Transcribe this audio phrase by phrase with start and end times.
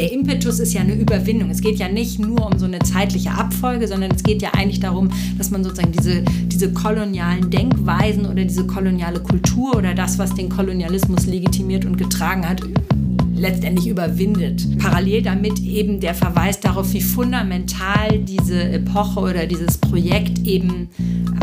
[0.00, 1.50] der Impetus ist ja eine Überwindung.
[1.50, 4.80] Es geht ja nicht nur um so eine zeitliche Abfolge, sondern es geht ja eigentlich
[4.80, 10.34] darum, dass man sozusagen diese, diese kolonialen Denkweisen oder diese koloniale Kultur oder das, was
[10.34, 12.62] den Kolonialismus legitimiert und getragen hat,
[13.34, 14.78] letztendlich überwindet.
[14.78, 20.88] Parallel damit eben der Verweis darauf, wie fundamental diese Epoche oder dieses Projekt eben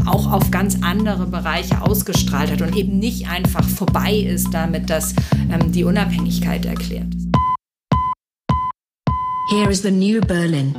[0.07, 5.13] auch auf ganz andere Bereiche ausgestrahlt hat und eben nicht einfach vorbei ist damit, dass
[5.51, 7.26] ähm, die Unabhängigkeit erklärt ist.
[9.49, 10.75] Here is the new Berlin.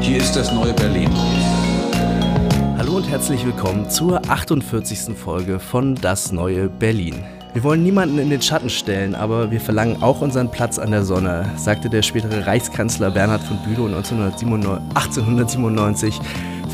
[0.00, 1.10] Hier ist das neue Berlin.
[2.78, 5.16] Hallo und herzlich willkommen zur 48.
[5.16, 7.24] Folge von Das neue Berlin.
[7.52, 11.02] Wir wollen niemanden in den Schatten stellen, aber wir verlangen auch unseren Platz an der
[11.02, 16.20] Sonne, sagte der spätere Reichskanzler Bernhard von Bülow 1897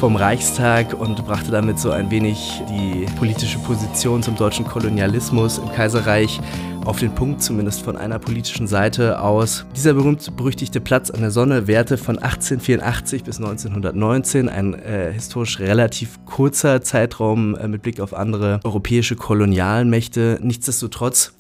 [0.00, 5.70] vom Reichstag und brachte damit so ein wenig die politische Position zum deutschen Kolonialismus im
[5.73, 6.40] Kaiserreich
[6.86, 9.66] auf den Punkt, zumindest von einer politischen Seite aus.
[9.76, 16.24] Dieser berühmt-berüchtigte Platz an der Sonne währte von 1884 bis 1919, ein äh, historisch relativ
[16.24, 20.38] kurzer Zeitraum äh, mit Blick auf andere europäische Kolonialmächte.
[20.40, 21.34] Nichtsdestotrotz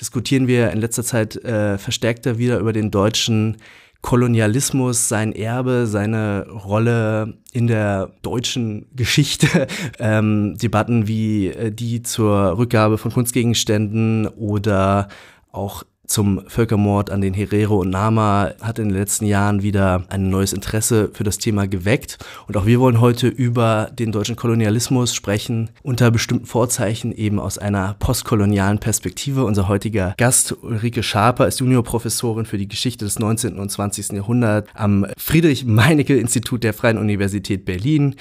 [0.00, 3.58] diskutieren wir in letzter Zeit äh, verstärkter wieder über den deutschen
[4.02, 9.66] Kolonialismus, sein Erbe, seine Rolle in der deutschen Geschichte,
[9.98, 15.08] ähm, Debatten wie äh, die zur Rückgabe von Kunstgegenständen oder
[15.52, 20.28] auch zum Völkermord an den Herero und Nama hat in den letzten Jahren wieder ein
[20.28, 22.18] neues Interesse für das Thema geweckt.
[22.48, 27.58] Und auch wir wollen heute über den deutschen Kolonialismus sprechen, unter bestimmten Vorzeichen eben aus
[27.58, 29.44] einer postkolonialen Perspektive.
[29.44, 33.58] Unser heutiger Gast Ulrike Schaper ist Juniorprofessorin für die Geschichte des 19.
[33.58, 34.10] und 20.
[34.10, 38.16] Jahrhunderts am Friedrich-Meinecke-Institut der Freien Universität Berlin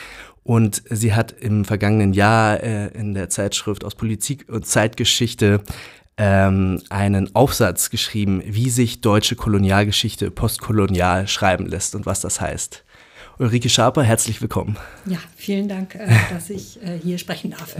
[0.49, 5.61] und sie hat im vergangenen Jahr äh, in der Zeitschrift aus Politik und Zeitgeschichte
[6.19, 12.83] ähm, einen Aufsatz geschrieben, wie sich deutsche Kolonialgeschichte postkolonial schreiben lässt und was das heißt.
[13.39, 14.75] Ulrike Schaper, herzlich willkommen.
[15.05, 17.73] Ja, vielen Dank, äh, dass ich äh, hier sprechen darf.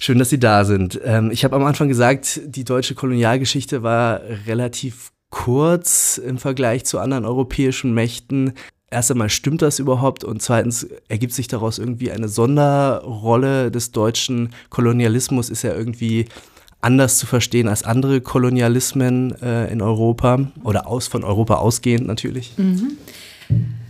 [0.00, 0.98] Schön, dass Sie da sind.
[1.04, 6.98] Ähm, ich habe am Anfang gesagt, die deutsche Kolonialgeschichte war relativ kurz im Vergleich zu
[6.98, 8.54] anderen europäischen Mächten.
[8.90, 14.54] Erst einmal stimmt das überhaupt und zweitens ergibt sich daraus irgendwie eine Sonderrolle des deutschen
[14.70, 16.28] Kolonialismus, ist ja irgendwie
[16.80, 22.52] anders zu verstehen als andere Kolonialismen äh, in Europa oder aus von Europa ausgehend natürlich.
[22.56, 22.96] Mhm.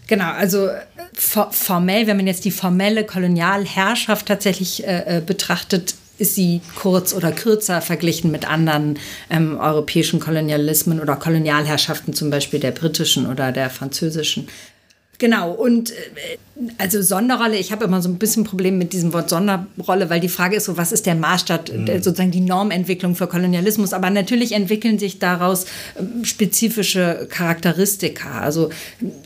[0.06, 0.68] Genau, also
[1.12, 7.12] for formell, wenn man jetzt die formelle Kolonialherrschaft tatsächlich äh, äh, betrachtet, ist sie kurz
[7.14, 8.98] oder kürzer verglichen mit anderen
[9.30, 14.48] ähm, europäischen Kolonialismen oder Kolonialherrschaften, zum Beispiel der britischen oder der französischen.
[15.18, 15.94] Genau, und äh,
[16.78, 20.28] also Sonderrolle, ich habe immer so ein bisschen Problem mit diesem Wort Sonderrolle, weil die
[20.28, 21.86] Frage ist so, was ist der Maßstab, mhm.
[22.02, 23.92] sozusagen die Normentwicklung für Kolonialismus?
[23.92, 25.66] Aber natürlich entwickeln sich daraus
[25.98, 28.40] ähm, spezifische Charakteristika.
[28.40, 28.70] Also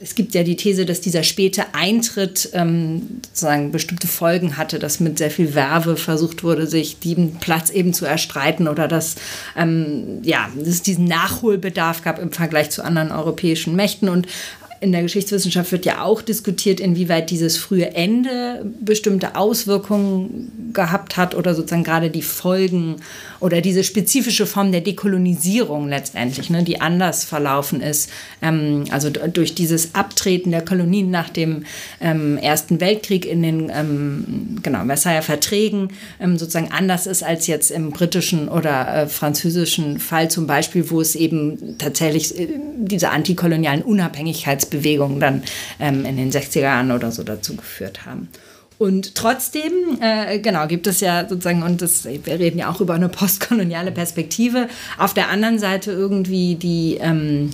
[0.03, 5.01] es gibt ja die These, dass dieser späte Eintritt ähm, sozusagen bestimmte Folgen hatte, dass
[5.01, 9.17] mit sehr viel Werbe versucht wurde, sich diesen Platz eben zu erstreiten oder dass,
[9.57, 14.09] ähm, ja, dass es diesen Nachholbedarf gab im Vergleich zu anderen europäischen Mächten.
[14.09, 14.27] Und
[14.83, 21.37] in der Geschichtswissenschaft wird ja auch diskutiert, inwieweit dieses frühe Ende bestimmte Auswirkungen gehabt hat
[21.37, 22.97] oder sozusagen gerade die Folgen
[23.39, 28.11] oder diese spezifische Form der Dekolonisierung letztendlich, ne, die anders verlaufen ist.
[28.41, 31.65] Ähm, also durch dieses Abtreten der Kolonien nach dem
[32.01, 35.91] ähm, Ersten Weltkrieg in den ähm, genau, Versailler Verträgen
[36.21, 41.01] ähm, sozusagen anders ist als jetzt im britischen oder äh, französischen Fall zum Beispiel, wo
[41.01, 42.49] es eben tatsächlich äh,
[42.79, 45.43] diese antikolonialen Unabhängigkeits Bewegungen dann
[45.79, 48.29] ähm, in den 60er Jahren oder so dazu geführt haben.
[48.79, 52.95] Und trotzdem, äh, genau, gibt es ja sozusagen, und das, wir reden ja auch über
[52.95, 54.69] eine postkoloniale Perspektive,
[54.99, 57.51] auf der anderen Seite irgendwie die, ähm,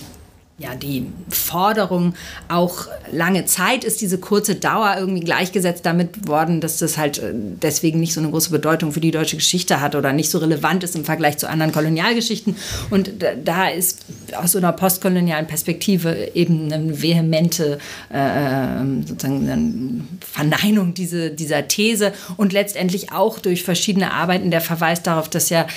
[0.61, 2.15] ja, die Forderung
[2.49, 7.33] auch lange Zeit ist diese kurze Dauer irgendwie gleichgesetzt damit worden, dass das halt äh,
[7.33, 10.83] deswegen nicht so eine große Bedeutung für die deutsche Geschichte hat oder nicht so relevant
[10.83, 12.57] ist im Vergleich zu anderen Kolonialgeschichten.
[12.91, 13.13] Und
[13.44, 14.05] da ist
[14.37, 17.79] aus so einer postkolonialen Perspektive eben eine vehemente
[18.12, 25.05] äh, sozusagen eine Verneinung diese, dieser These und letztendlich auch durch verschiedene Arbeiten der Verweis
[25.05, 25.69] darauf, dass ja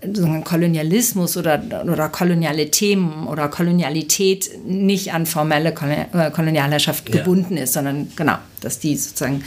[0.00, 1.60] äh, Kolonialismus oder,
[1.90, 7.18] oder koloniale Themen oder Kolonialität Identität nicht an formelle äh, Kolonialherrschaft ja.
[7.18, 9.44] gebunden ist, sondern genau, dass die sozusagen,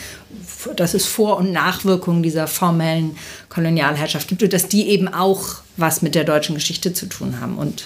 [0.76, 3.16] dass es Vor- und Nachwirkungen dieser formellen
[3.50, 7.58] Kolonialherrschaft gibt und dass die eben auch was mit der deutschen Geschichte zu tun haben.
[7.58, 7.86] Und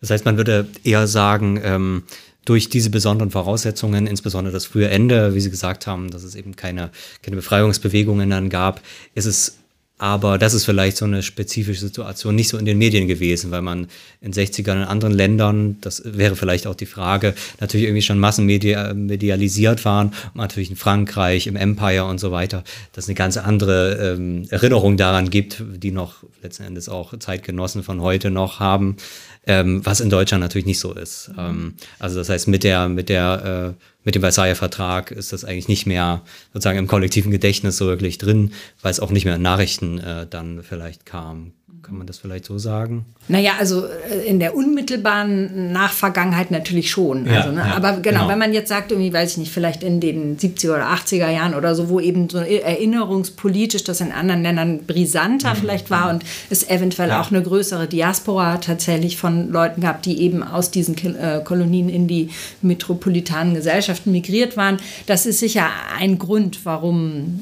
[0.00, 2.02] das heißt, man würde eher sagen, ähm,
[2.44, 6.56] durch diese besonderen Voraussetzungen, insbesondere das frühe Ende, wie Sie gesagt haben, dass es eben
[6.56, 6.90] keine,
[7.22, 8.82] keine Befreiungsbewegungen dann gab,
[9.14, 9.60] ist es
[10.04, 13.62] Aber das ist vielleicht so eine spezifische Situation, nicht so in den Medien gewesen, weil
[13.62, 13.86] man
[14.20, 19.86] in 60ern in anderen Ländern, das wäre vielleicht auch die Frage, natürlich irgendwie schon massenmedialisiert
[19.86, 20.08] waren.
[20.08, 24.98] Und natürlich in Frankreich, im Empire und so weiter, dass eine ganz andere ähm, Erinnerung
[24.98, 28.96] daran gibt, die noch letzten Endes auch Zeitgenossen von heute noch haben,
[29.46, 31.30] ähm, was in Deutschland natürlich nicht so ist.
[31.38, 35.44] Ähm, also das heißt, mit der, mit der äh, mit dem Versailler Vertrag ist das
[35.44, 38.52] eigentlich nicht mehr sozusagen im kollektiven Gedächtnis so wirklich drin,
[38.82, 41.52] weil es auch nicht mehr in Nachrichten äh, dann vielleicht kam.
[41.84, 43.04] Kann man das vielleicht so sagen?
[43.28, 47.26] Naja, also äh, in der unmittelbaren Nachvergangenheit natürlich schon.
[47.26, 47.58] Ja, also, ne?
[47.60, 48.28] ja, Aber genau, genau.
[48.28, 51.54] wenn man jetzt sagt, irgendwie, weiß ich nicht, vielleicht in den 70er oder 80er Jahren
[51.54, 56.68] oder so, wo eben so erinnerungspolitisch das in anderen Ländern brisanter vielleicht war und es
[56.68, 57.12] eventuell Mhm.
[57.14, 57.20] Ja.
[57.20, 62.06] auch eine größere Diaspora tatsächlich von Leuten gab, die eben aus diesen äh, Kolonien in
[62.08, 62.30] die
[62.62, 64.78] metropolitanen Gesellschaften migriert waren.
[65.06, 65.66] Das ist sicher
[65.98, 67.40] ein Grund, warum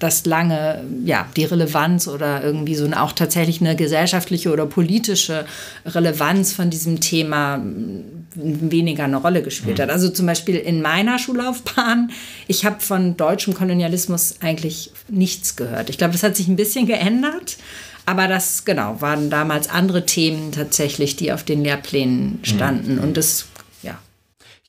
[0.00, 5.44] das lange, ja, die Relevanz oder irgendwie so eine, auch tatsächlich eine gesellschaftliche oder politische
[5.86, 8.02] Relevanz von diesem Thema m,
[8.34, 9.90] weniger eine Rolle gespielt hat.
[9.90, 12.10] Also zum Beispiel in meiner Schullaufbahn,
[12.48, 15.90] ich habe von deutschem Kolonialismus eigentlich nichts gehört.
[15.90, 17.58] Ich glaube, das hat sich ein bisschen geändert,
[18.06, 23.46] aber das, genau, waren damals andere Themen tatsächlich, die auf den Lehrplänen standen und das.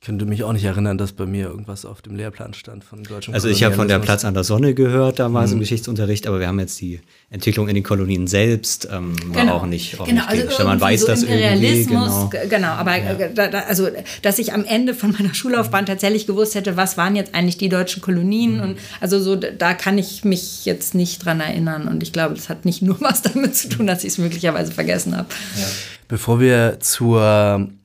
[0.03, 3.03] Ich könnte mich auch nicht erinnern, dass bei mir irgendwas auf dem Lehrplan stand von
[3.03, 3.99] deutschem Also ich habe von der.
[3.99, 7.75] Platz an der Sonne gehört damals im Geschichtsunterricht, aber wir haben jetzt die Entwicklung in
[7.75, 11.05] den Kolonien selbst ähm, war auch nicht auch genau, nicht also man irgendwie weiß so
[11.05, 12.27] das irgendwie, Imperialismus, genau.
[12.29, 13.89] g- genau, aber äh, da, da, also
[14.23, 17.69] dass ich am Ende von meiner Schullaufbahn tatsächlich gewusst hätte, was waren jetzt eigentlich die
[17.69, 18.61] deutschen Kolonien Mhm.
[18.63, 22.49] und also so da kann ich mich jetzt nicht dran erinnern und ich glaube, das
[22.49, 25.27] hat nicht nur was damit zu tun, dass ich es möglicherweise vergessen habe.
[26.07, 27.21] Bevor wir zur
[27.69, 27.80] äh,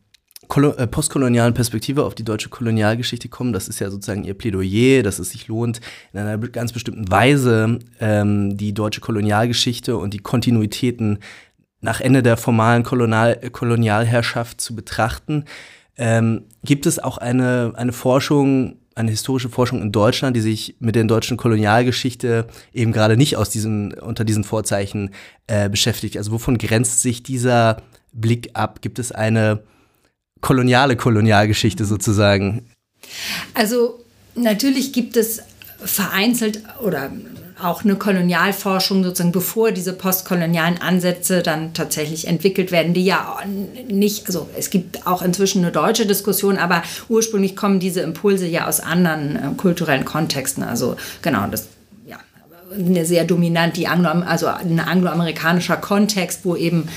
[0.48, 5.31] postkolonialen Perspektive auf die deutsche Kolonialgeschichte kommen, das ist ja sozusagen ihr Plädoyer, dass es
[5.31, 5.81] sich lohnt,
[6.12, 11.19] in einer ganz bestimmten Weise ähm, die deutsche Kolonialgeschichte und die Kontinuitäten
[11.81, 15.44] nach Ende der formalen Kolonial Kolonialherrschaft zu betrachten.
[15.96, 20.94] Ähm, gibt es auch eine, eine Forschung, eine historische Forschung in Deutschland, die sich mit
[20.94, 25.10] der deutschen Kolonialgeschichte eben gerade nicht aus diesen, unter diesen Vorzeichen
[25.46, 26.16] äh, beschäftigt?
[26.16, 27.82] Also wovon grenzt sich dieser
[28.12, 28.82] Blick ab?
[28.82, 29.62] Gibt es eine
[30.41, 32.67] koloniale Kolonialgeschichte sozusagen?
[33.55, 34.05] Also
[34.35, 35.43] natürlich gibt es
[35.85, 37.11] vereinzelt oder
[37.62, 43.38] auch eine Kolonialforschung sozusagen, bevor diese postkolonialen Ansätze dann tatsächlich entwickelt werden, die ja
[43.88, 48.67] nicht, also es gibt auch inzwischen eine deutsche Diskussion, aber ursprünglich kommen diese Impulse ja
[48.67, 50.62] aus anderen äh, kulturellen Kontexten.
[50.62, 51.69] Also genau, das
[52.06, 52.19] ja,
[52.75, 56.89] eine sehr dominant, die Anglo, also ein angloamerikanischer Kontext, wo eben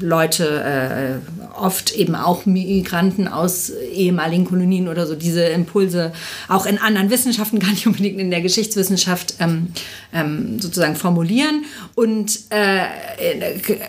[0.00, 6.12] Leute, äh, oft eben auch Migranten aus ehemaligen Kolonien oder so, diese Impulse
[6.48, 9.68] auch in anderen Wissenschaften, gar nicht unbedingt in der Geschichtswissenschaft, ähm,
[10.12, 11.64] ähm, sozusagen formulieren.
[11.94, 12.86] Und äh,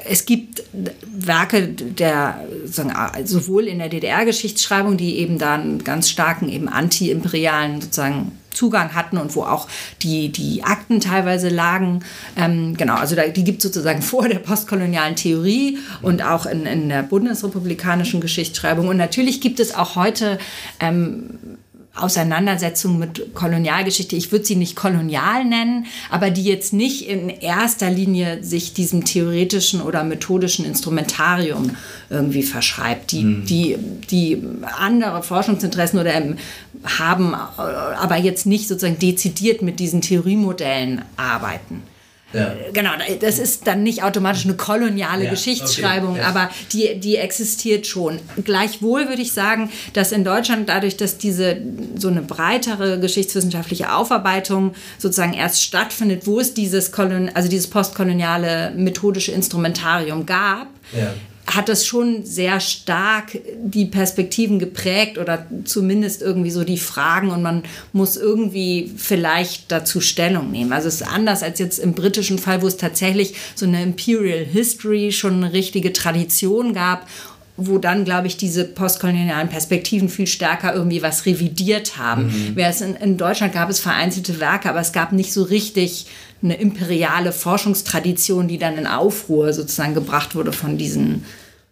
[0.08, 0.64] es gibt
[1.04, 2.46] Werke der
[3.24, 9.18] sowohl in der DDR-Geschichtsschreibung, die eben da einen ganz starken, eben anti-imperialen sozusagen Zugang hatten
[9.18, 9.68] und wo auch
[10.02, 12.04] die, die Akten teilweise lagen.
[12.36, 16.66] Ähm, genau, also da, die gibt es sozusagen vor der postkolonialen Theorie und auch in,
[16.66, 18.88] in der bundesrepublikanischen Geschichtsschreibung.
[18.88, 20.40] Und natürlich gibt es auch heute
[20.80, 21.40] ähm,
[21.96, 24.16] Auseinandersetzungen mit Kolonialgeschichte.
[24.16, 29.06] Ich würde sie nicht kolonial nennen, aber die jetzt nicht in erster Linie sich diesem
[29.06, 31.72] theoretischen oder methodischen Instrumentarium
[32.10, 33.46] irgendwie verschreibt, die, mhm.
[33.46, 33.78] die,
[34.10, 34.44] die
[34.78, 36.14] andere Forschungsinteressen oder
[37.00, 41.82] haben, aber jetzt nicht sozusagen dezidiert mit diesen Theoriemodellen arbeiten.
[42.36, 42.54] Ja.
[42.74, 47.88] Genau, das ist dann nicht automatisch eine koloniale ja, Geschichtsschreibung, okay, aber die, die existiert
[47.88, 48.20] schon.
[48.44, 51.58] Gleichwohl würde ich sagen, dass in Deutschland dadurch, dass diese
[51.98, 58.72] so eine breitere geschichtswissenschaftliche Aufarbeitung sozusagen erst stattfindet, wo es dieses, Kolon also dieses postkoloniale
[58.76, 61.14] methodische Instrumentarium gab, ja
[61.48, 67.44] hat das schon sehr stark die Perspektiven geprägt oder zumindest irgendwie so die Fragen und
[67.44, 70.74] man muss irgendwie vielleicht dazu Stellung nehmen.
[70.74, 74.44] Also es ist anders als jetzt im britischen Fall, wo es tatsächlich so eine Imperial
[74.44, 77.08] History schon eine richtige Tradition gab
[77.58, 82.54] wo dann, glaube ich, diese postkolonialen Perspektiven viel stärker irgendwie was revidiert haben.
[82.54, 82.58] Mhm.
[82.58, 86.08] In, in Deutschland gab es vereinzelte Werke, aber es gab nicht so richtig
[86.42, 91.26] eine imperiale Forschungstradition, die dann in Aufruhr sozusagen gebracht wurde von diesen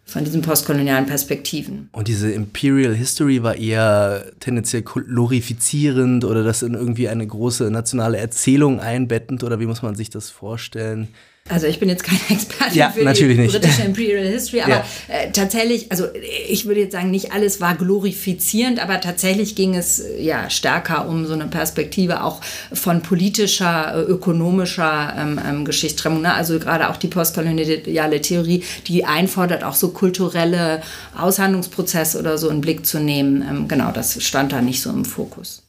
[0.06, 1.88] von diesen postkolonialen Perspektiven.
[1.92, 8.18] Und diese Imperial History war eher tendenziell glorifizierend oder das in irgendwie eine große nationale
[8.18, 11.08] Erzählung einbettend oder wie muss man sich das vorstellen?
[11.50, 13.52] Also ich bin jetzt keine Expertin ja, für die nicht.
[13.52, 14.84] britische Imperial History, aber Ja.
[15.08, 16.06] äh, tatsächlich, also
[16.48, 21.06] ich würde jetzt sagen, nicht alles war glorifizierend, aber tatsächlich ging es äh, ja stärker
[21.06, 22.40] um so eine Perspektive auch
[22.72, 26.22] von politischer, äh, ökonomischer ähm, ähm, Geschichtsschreibung.
[26.22, 26.32] Ne?
[26.32, 30.80] Also gerade auch die postkoloniale Theorie, die einfordert, auch so kulturelle
[31.14, 33.42] Aushandlungsprozesse oder so in den Blick zu nehmen.
[33.46, 35.63] Ähm, genau, das stand da nicht so im Fokus.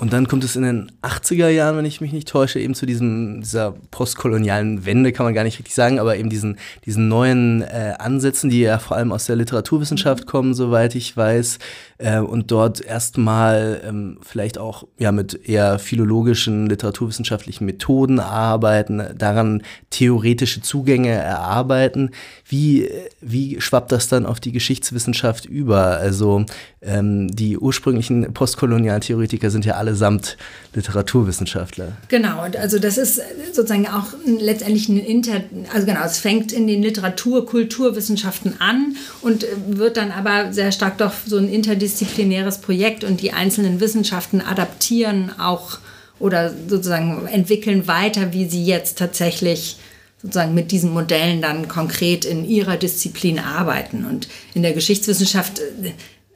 [0.00, 2.86] Und dann kommt es in den 80er Jahren, wenn ich mich nicht täusche, eben zu
[2.86, 7.60] diesem, dieser postkolonialen Wende, kann man gar nicht richtig sagen, aber eben diesen, diesen neuen
[7.60, 11.58] äh, Ansätzen, die ja vor allem aus der Literaturwissenschaft kommen, soweit ich weiß,
[11.98, 19.62] äh, und dort erstmal ähm, vielleicht auch ja mit eher philologischen, literaturwissenschaftlichen Methoden arbeiten, daran
[19.90, 22.12] theoretische Zugänge erarbeiten.
[22.48, 22.88] Wie,
[23.20, 25.98] wie schwappt das dann auf die Geschichtswissenschaft über?
[25.98, 26.46] Also
[26.80, 30.36] ähm, die ursprünglichen postkolonialen Theoretiker sind ja allesamt
[30.74, 31.96] Literaturwissenschaftler.
[32.08, 33.20] Genau, und also das ist
[33.52, 35.42] sozusagen auch letztendlich ein Inter,
[35.74, 40.70] also genau, es fängt in den Literatur-, Kulturwissenschaften an und äh, wird dann aber sehr
[40.70, 45.78] stark doch so ein interdisziplinäres Projekt und die einzelnen Wissenschaften adaptieren auch
[46.20, 49.76] oder sozusagen entwickeln weiter, wie sie jetzt tatsächlich
[50.22, 54.04] sozusagen mit diesen Modellen dann konkret in ihrer Disziplin arbeiten.
[54.04, 55.92] Und in der Geschichtswissenschaft äh,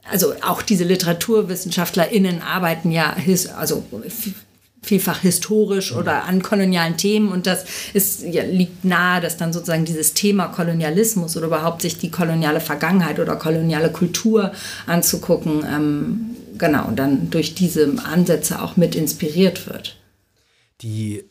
[0.09, 3.15] also auch diese LiteraturwissenschaftlerInnen arbeiten ja,
[3.57, 3.83] also
[4.85, 9.85] vielfach historisch oder an kolonialen Themen und das ist, ja, liegt nahe, dass dann sozusagen
[9.85, 14.51] dieses Thema Kolonialismus oder überhaupt sich die koloniale Vergangenheit oder koloniale Kultur
[14.85, 19.97] anzugucken, ähm, genau, und dann durch diese Ansätze auch mit inspiriert wird.
[20.81, 21.23] Die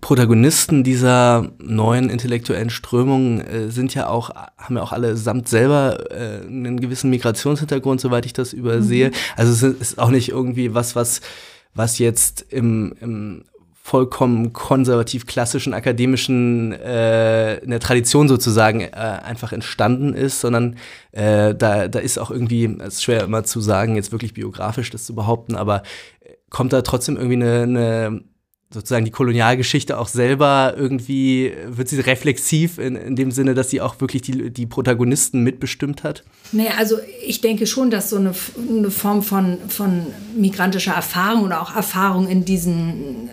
[0.00, 6.10] Protagonisten dieser neuen intellektuellen Strömung äh, sind ja auch, haben ja auch alle samt selber
[6.10, 9.10] äh, einen gewissen Migrationshintergrund, soweit ich das übersehe.
[9.36, 11.22] Also es ist- ist auch nicht irgendwie was, was,
[11.74, 13.44] was jetzt im, im
[13.82, 20.76] vollkommen konservativ klassischen akademischen äh, in der Tradition sozusagen äh, einfach entstanden ist, sondern
[21.12, 24.90] äh, da, da ist auch irgendwie, es ist schwer immer zu sagen, jetzt wirklich biografisch
[24.90, 25.82] das zu behaupten, aber
[26.20, 28.20] äh, kommt da trotzdem irgendwie eine, eine
[28.72, 33.80] sozusagen die Kolonialgeschichte auch selber irgendwie, wird sie reflexiv in, in dem Sinne, dass sie
[33.80, 36.24] auch wirklich die, die Protagonisten mitbestimmt hat?
[36.52, 38.32] Naja, also ich denke schon, dass so eine,
[38.68, 40.06] eine Form von, von
[40.36, 43.30] migrantischer Erfahrung oder auch Erfahrung in diesen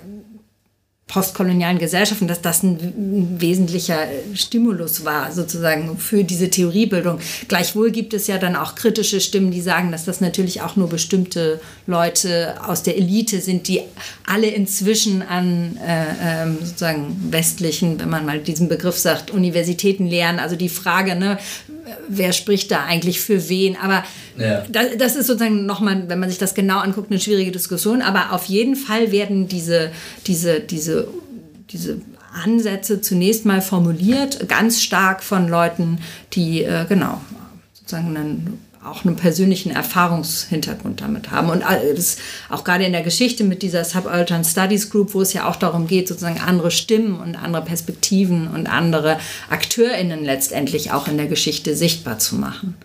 [1.13, 7.19] postkolonialen Gesellschaften, dass das ein, wesentlicher Stimulus war, sozusagen für diese Theoriebildung.
[7.47, 10.89] Gleichwohl gibt es ja dann auch kritische Stimmen, die sagen, dass das natürlich auch nur
[10.89, 13.81] bestimmte Leute aus der Elite sind, die
[14.25, 20.39] alle inzwischen an äh, ähm, sozusagen westlichen, wenn man mal diesen Begriff sagt, Universitäten lehren.
[20.39, 21.37] Also die Frage, ne,
[22.07, 23.75] wer spricht da eigentlich für wen?
[23.75, 24.03] Aber
[24.37, 24.63] Ja.
[24.69, 28.01] das, das ist sozusagen nochmal, wenn man sich das genau anguckt, eine schwierige Diskussion.
[28.01, 29.91] Aber auf jeden Fall werden diese,
[30.27, 31.07] diese, diese,
[31.69, 32.01] diese
[32.43, 35.99] Ansätze zunächst mal formuliert, ganz stark von Leuten,
[36.33, 37.21] die äh, genau
[37.73, 41.49] sozusagen einen, auch einen persönlichen Erfahrungshintergrund damit haben.
[41.49, 41.63] Und
[41.95, 42.17] das,
[42.49, 45.87] auch gerade in der Geschichte mit dieser Subaltern Studies Group, wo es ja auch darum
[45.87, 51.75] geht, sozusagen andere Stimmen und andere Perspektiven und andere AkteurInnen letztendlich auch in der Geschichte
[51.75, 52.75] sichtbar zu machen.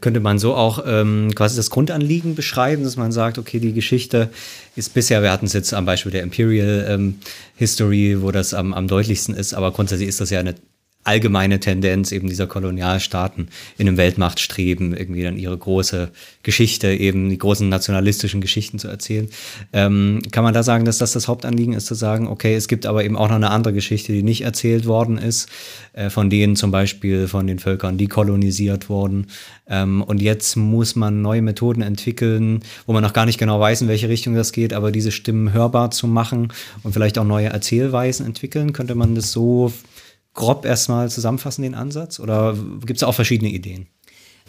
[0.00, 4.28] Könnte man so auch ähm, quasi das Grundanliegen beschreiben, dass man sagt, okay, die Geschichte
[4.74, 7.18] ist bisher, wir hatten es jetzt am Beispiel der Imperial ähm,
[7.56, 10.54] History, wo das am, am deutlichsten ist, aber grundsätzlich ist das ja eine
[11.06, 13.48] allgemeine Tendenz eben dieser Kolonialstaaten
[13.78, 16.10] in einem Weltmachtstreben, irgendwie dann ihre große
[16.42, 19.28] Geschichte, eben die großen nationalistischen Geschichten zu erzählen.
[19.72, 22.86] Ähm, kann man da sagen, dass das das Hauptanliegen ist, zu sagen, okay, es gibt
[22.86, 25.48] aber eben auch noch eine andere Geschichte, die nicht erzählt worden ist,
[25.92, 29.28] äh, von denen zum Beispiel von den Völkern, die kolonisiert wurden.
[29.68, 33.82] Ähm, und jetzt muss man neue Methoden entwickeln, wo man noch gar nicht genau weiß,
[33.82, 37.48] in welche Richtung das geht, aber diese Stimmen hörbar zu machen und vielleicht auch neue
[37.48, 38.72] Erzählweisen entwickeln.
[38.72, 39.72] Könnte man das so
[40.36, 42.20] grob erstmal zusammenfassen, den Ansatz?
[42.20, 43.88] Oder gibt es auch verschiedene Ideen?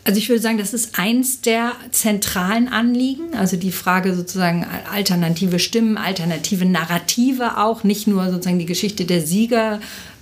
[0.07, 5.59] Also ich würde sagen, das ist eins der zentralen Anliegen, also die Frage sozusagen alternative
[5.59, 9.81] Stimmen, alternative Narrative auch, nicht nur sozusagen die Geschichte der Sieger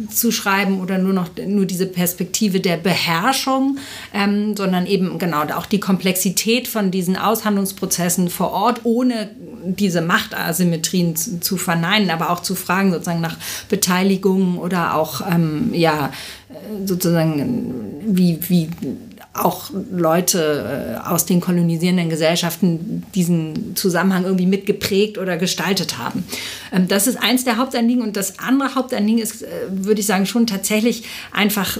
[0.10, 3.78] zu schreiben oder nur noch nur diese Perspektive der Beherrschung,
[4.12, 9.30] ähm, sondern eben genau auch die Komplexität von diesen Aushandlungsprozessen vor Ort, ohne
[9.66, 13.38] diese Machtasymmetrien zu, zu verneinen, aber auch zu fragen sozusagen nach
[13.70, 16.12] Beteiligung oder auch ähm, ja
[16.86, 18.70] sozusagen wie wie
[19.36, 26.24] auch Leute äh, aus den kolonisierenden Gesellschaften diesen Zusammenhang irgendwie mitgeprägt oder gestaltet haben.
[26.72, 30.26] Ähm, das ist eins der Hauptanliegen und das andere Hauptanliegen ist, äh, würde ich sagen,
[30.26, 31.78] schon tatsächlich einfach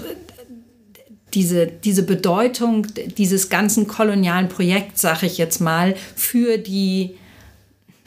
[1.34, 7.16] diese, diese Bedeutung dieses ganzen kolonialen Projekts, sage ich jetzt mal, für die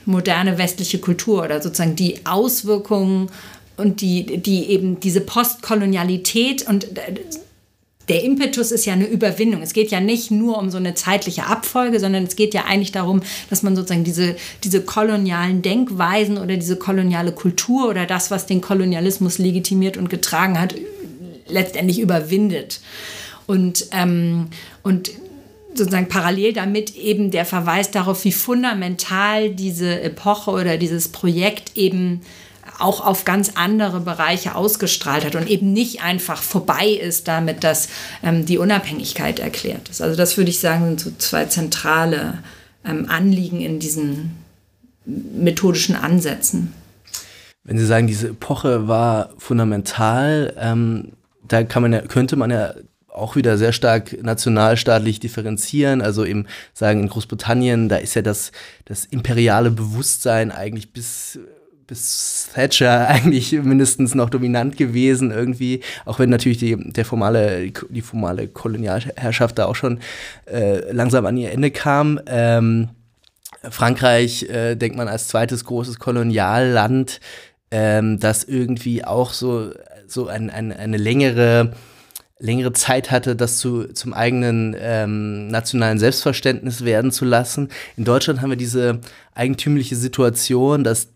[0.05, 3.31] moderne westliche Kultur oder sozusagen die Auswirkungen
[3.77, 6.87] und die, die eben diese Postkolonialität und
[8.09, 9.63] der Impetus ist ja eine Überwindung.
[9.63, 12.93] Es geht ja nicht nur um so eine zeitliche Abfolge, sondern es geht ja eigentlich
[12.93, 18.47] darum, dass man sozusagen diese, diese kolonialen Denkweisen oder diese koloniale Kultur oder das, was
[18.47, 20.75] den Kolonialismus legitimiert und getragen hat,
[21.47, 22.81] letztendlich überwindet.
[23.47, 24.49] Und, ähm,
[24.83, 25.11] und
[25.75, 32.23] sozusagen parallel damit eben der Verweis darauf, wie fundamental diese Epoche oder dieses Projekt eben
[32.79, 37.89] auch auf ganz andere Bereiche ausgestrahlt hat und eben nicht einfach vorbei ist damit, dass
[38.23, 40.01] ähm, die Unabhängigkeit erklärt ist.
[40.01, 42.39] Also das würde ich sagen, sind so zwei zentrale
[42.85, 44.37] ähm, Anliegen in diesen
[45.05, 46.73] methodischen Ansätzen.
[47.65, 51.13] Wenn Sie sagen, diese Epoche war fundamental, ähm,
[51.47, 52.75] da kann man ja, könnte man ja
[53.09, 56.01] auch wieder sehr stark nationalstaatlich differenzieren.
[56.01, 58.53] Also eben sagen, in Großbritannien, da ist ja das,
[58.85, 61.39] das imperiale Bewusstsein eigentlich bis
[61.89, 68.03] bis Thatcher eigentlich mindestens noch dominant gewesen irgendwie, auch wenn natürlich die, der formale, die
[68.03, 69.99] formale Kolonialherrschaft da auch schon
[70.47, 72.21] äh, langsam an ihr Ende kam.
[72.27, 72.91] Ähm,
[73.69, 77.21] Frankreich äh, denkt man als zweites großes Kolonialland,
[77.73, 79.73] ähm, das irgendwie auch so,
[80.07, 81.73] so ein, ein, eine längere
[82.41, 87.69] längere Zeit hatte, das zu, zum eigenen ähm, nationalen Selbstverständnis werden zu lassen.
[87.97, 89.01] In Deutschland haben wir diese
[89.35, 91.09] eigentümliche Situation, dass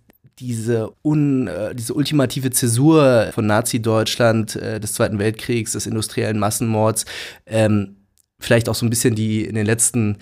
[0.43, 7.05] diese, un, äh, diese ultimative Zäsur von Nazi-Deutschland äh, des Zweiten Weltkriegs, des industriellen Massenmords,
[7.47, 7.97] ähm,
[8.41, 10.19] vielleicht auch so ein bisschen die in den letzten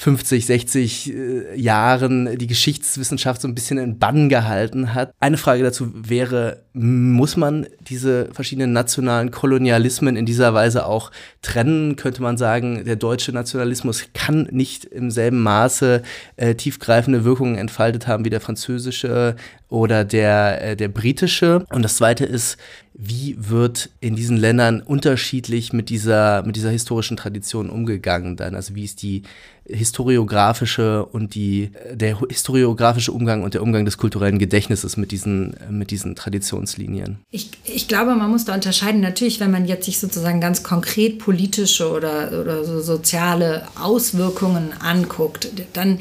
[0.00, 5.12] 50, 60 äh, Jahren die Geschichtswissenschaft so ein bisschen in Bann gehalten hat.
[5.18, 11.10] Eine Frage dazu wäre, muss man diese verschiedenen nationalen Kolonialismen in dieser Weise auch
[11.42, 11.96] trennen?
[11.96, 16.02] Könnte man sagen, der deutsche Nationalismus kann nicht im selben Maße
[16.36, 19.34] äh, tiefgreifende Wirkungen entfaltet haben wie der französische
[19.68, 21.64] oder der, äh, der britische?
[21.70, 22.56] Und das zweite ist,
[23.00, 28.56] wie wird in diesen Ländern unterschiedlich mit dieser, mit dieser historischen Tradition umgegangen dann?
[28.56, 29.22] Also wie ist die
[29.64, 35.92] historiografische und die, der historiografische Umgang und der Umgang des kulturellen Gedächtnisses mit diesen, mit
[35.92, 37.18] diesen Traditionslinien?
[37.30, 39.00] Ich, ich glaube, man muss da unterscheiden.
[39.00, 45.50] Natürlich, wenn man jetzt sich sozusagen ganz konkret politische oder, oder so soziale Auswirkungen anguckt,
[45.72, 46.00] dann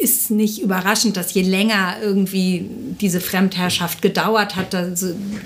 [0.00, 2.66] ist nicht überraschend, dass je länger irgendwie
[3.00, 4.76] diese Fremdherrschaft gedauert hat,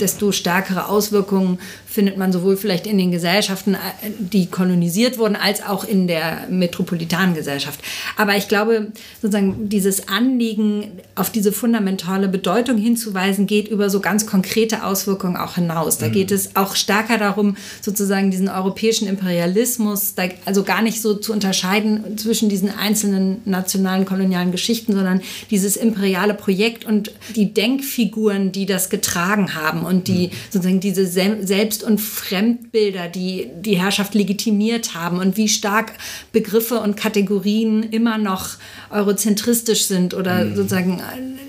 [0.00, 1.58] desto stärkere Auswirkungen
[1.94, 3.78] findet man sowohl vielleicht in den Gesellschaften, äh,
[4.18, 7.78] die kolonisiert wurden, als auch in der metropolitanen Gesellschaft.
[8.16, 8.88] Aber ich glaube,
[9.22, 15.54] sozusagen dieses Anliegen, auf diese fundamentale Bedeutung hinzuweisen, geht über so ganz konkrete Auswirkungen auch
[15.54, 15.98] hinaus.
[15.98, 16.12] Da mhm.
[16.12, 20.14] geht es auch stärker darum, sozusagen diesen europäischen Imperialismus,
[20.46, 25.20] also gar nicht so zu unterscheiden zwischen diesen einzelnen nationalen kolonialen Geschichten, sondern
[25.52, 30.33] dieses imperiale Projekt und die Denkfiguren, die das getragen haben und die mhm.
[30.50, 35.92] sozusagen diese selbst und Fremdbilder, die die Herrschaft legitimiert haben und wie stark
[36.33, 38.51] Begriffe und Kategorien immer noch
[38.90, 40.57] eurozentristisch sind oder mhm.
[40.57, 41.03] sozusagen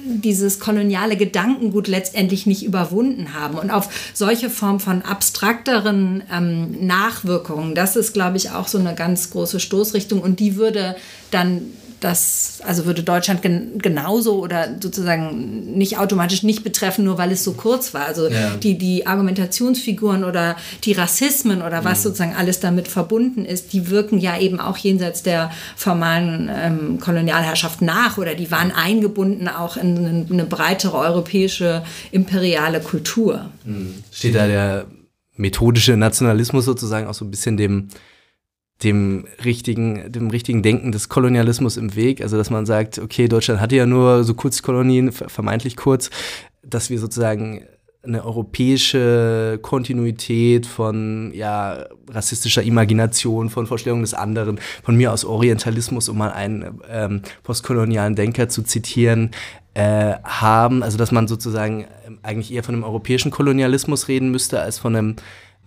[0.05, 3.57] dieses koloniale Gedankengut letztendlich nicht überwunden haben.
[3.57, 8.93] Und auf solche Form von abstrakteren ähm, Nachwirkungen, das ist, glaube ich, auch so eine
[8.93, 10.95] ganz große Stoßrichtung und die würde
[11.31, 11.61] dann
[11.99, 17.43] das, also würde Deutschland gen genauso oder sozusagen nicht automatisch nicht betreffen, nur weil es
[17.43, 18.05] so kurz war.
[18.05, 18.55] Also ja.
[18.57, 22.03] die, die Argumentationsfiguren oder die Rassismen oder was mhm.
[22.03, 27.81] sozusagen alles damit verbunden ist, die wirken ja eben auch jenseits der formalen ähm, Kolonialherrschaft
[27.81, 33.49] nach oder die waren eingebunden auch in eine, eine breitere europäische imperiale Kultur.
[33.63, 34.03] Mhm.
[34.11, 34.85] Steht da der
[35.37, 37.89] methodische Nationalismus sozusagen auch so ein bisschen dem
[38.83, 42.21] dem richtigen, dem richtigen Denken des Kolonialismus im Weg.
[42.21, 46.09] Also, dass man sagt, okay, Deutschland hatte ja nur so Kurzkolonien, vermeintlich kurz,
[46.61, 47.65] dass wir sozusagen
[48.03, 56.09] eine europäische Kontinuität von ja, rassistischer Imagination, von Vorstellungen des anderen, von mir aus Orientalismus,
[56.09, 59.31] um mal einen ähm, postkolonialen Denker zu zitieren,
[59.73, 60.83] äh, haben.
[60.83, 61.85] Also dass man sozusagen
[62.23, 65.15] eigentlich eher von einem europäischen Kolonialismus reden müsste, als von einem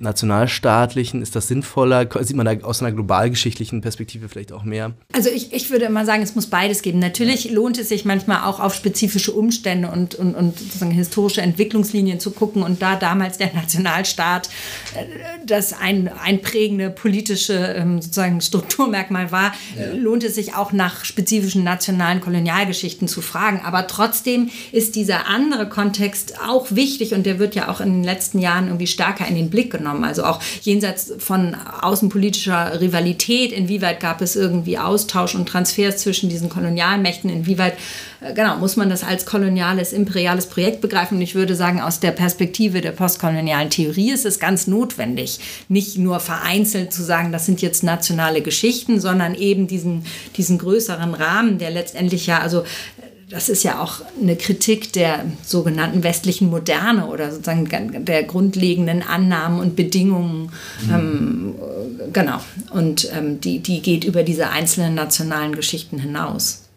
[0.01, 1.23] nationalstaatlichen?
[1.23, 2.09] Ist das sinnvoller?
[2.21, 4.93] Sieht man da aus einer globalgeschichtlichen Perspektive vielleicht auch mehr?
[5.13, 6.99] Also ich, ich würde immer sagen, es muss beides geben.
[6.99, 12.21] Natürlich lohnt es sich manchmal auch auf spezifische Umstände und, und, und sozusagen historische Entwicklungslinien
[12.21, 12.63] zu gucken.
[12.63, 14.49] Und da damals der Nationalstaat
[14.95, 15.05] äh,
[15.45, 19.93] das ein, ein prägende politische ähm, sozusagen Strukturmerkmal war, ja.
[19.95, 23.63] lohnt es sich auch nach spezifischen nationalen Kolonialgeschichten zu fragen.
[23.65, 28.05] Aber trotzdem ist dieser andere Kontext auch wichtig und der wird ja auch in den
[28.05, 30.05] letzten Jahren irgendwie stärker in den Blick genommen genommen.
[30.05, 36.49] Also auch jenseits von außenpolitischer Rivalität, inwieweit gab es irgendwie Austausch und Transfers zwischen diesen
[36.49, 37.75] Kolonialmächten, inwieweit
[38.21, 41.17] äh, genau, muss man das als koloniales, imperiales Projekt begreifen.
[41.17, 45.99] Und ich würde sagen, aus der Perspektive der postkolonialen Theorie ist es ganz notwendig, nicht
[45.99, 50.05] nur vereinzelt zu sagen, das sind jetzt nationale Geschichten, sondern eben diesen,
[50.37, 52.65] diesen größeren Rahmen, der letztendlich ja, also
[53.29, 59.61] das ist ja auch eine Kritik der sogenannten westlichen Moderne oder sozusagen der grundlegenden Annahmen
[59.61, 60.51] und Bedingungen.
[60.87, 60.95] Mhm.
[60.95, 61.55] Ähm,
[62.13, 62.41] genau.
[62.71, 66.69] Und ähm, die, die geht über diese einzelnen nationalen Geschichten hinaus.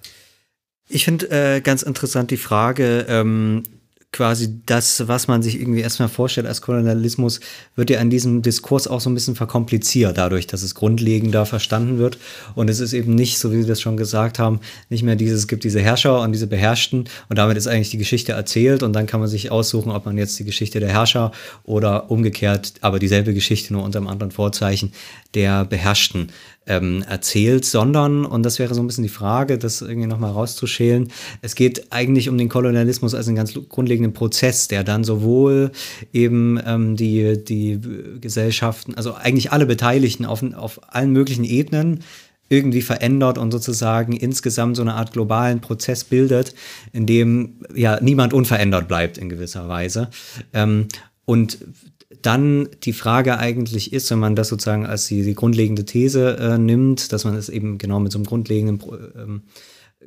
[0.89, 3.63] Ich finde äh, ganz interessant die Frage, ähm,
[4.11, 7.39] quasi das, was man sich irgendwie erstmal vorstellt als Kolonialismus,
[7.77, 11.97] wird ja an diesem Diskurs auch so ein bisschen verkompliziert, dadurch, dass es grundlegender verstanden
[11.97, 12.17] wird.
[12.53, 15.39] Und es ist eben nicht, so wie Sie das schon gesagt haben, nicht mehr dieses,
[15.39, 18.91] es gibt diese Herrscher und diese Beherrschten und damit ist eigentlich die Geschichte erzählt und
[18.93, 21.31] dann kann man sich aussuchen, ob man jetzt die Geschichte der Herrscher
[21.63, 24.91] oder umgekehrt, aber dieselbe Geschichte nur unter einem anderen Vorzeichen
[25.33, 26.31] der Beherrschten
[26.67, 31.11] ähm, erzählt, sondern, und das wäre so ein bisschen die Frage, das irgendwie nochmal rauszuschälen,
[31.41, 35.71] es geht eigentlich um den Kolonialismus als einen ganz grundlegenden Prozess, der dann sowohl
[36.13, 37.79] eben ähm, die, die
[38.19, 42.03] Gesellschaften, also eigentlich alle Beteiligten auf, auf allen möglichen Ebenen
[42.51, 46.53] irgendwie verändert und sozusagen insgesamt so eine Art globalen Prozess bildet,
[46.91, 50.09] in dem ja niemand unverändert bleibt in gewisser Weise.
[50.53, 50.89] Ähm,
[51.23, 51.59] und
[52.21, 56.57] dann die Frage eigentlich ist, wenn man das sozusagen als die, die grundlegende These äh,
[56.57, 59.43] nimmt, dass man es eben genau mit so einem grundlegenden Pro, ähm,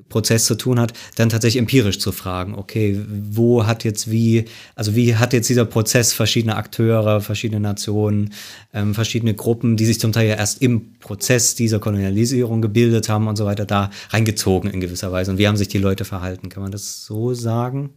[0.09, 4.97] Prozess zu tun hat, dann tatsächlich empirisch zu fragen, okay, wo hat jetzt wie, also
[4.97, 8.33] wie hat jetzt dieser Prozess verschiedene Akteure, verschiedene Nationen,
[8.73, 13.29] ähm, verschiedene Gruppen, die sich zum Teil ja erst im Prozess dieser Kolonialisierung gebildet haben
[13.29, 15.31] und so weiter, da reingezogen in gewisser Weise.
[15.31, 16.49] Und wie haben sich die Leute verhalten?
[16.49, 17.91] Kann man das so sagen?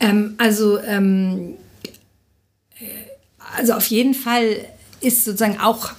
[0.00, 1.54] Ähm, also ähm
[3.56, 4.64] also auf jeden Fall
[5.00, 5.90] ist sozusagen auch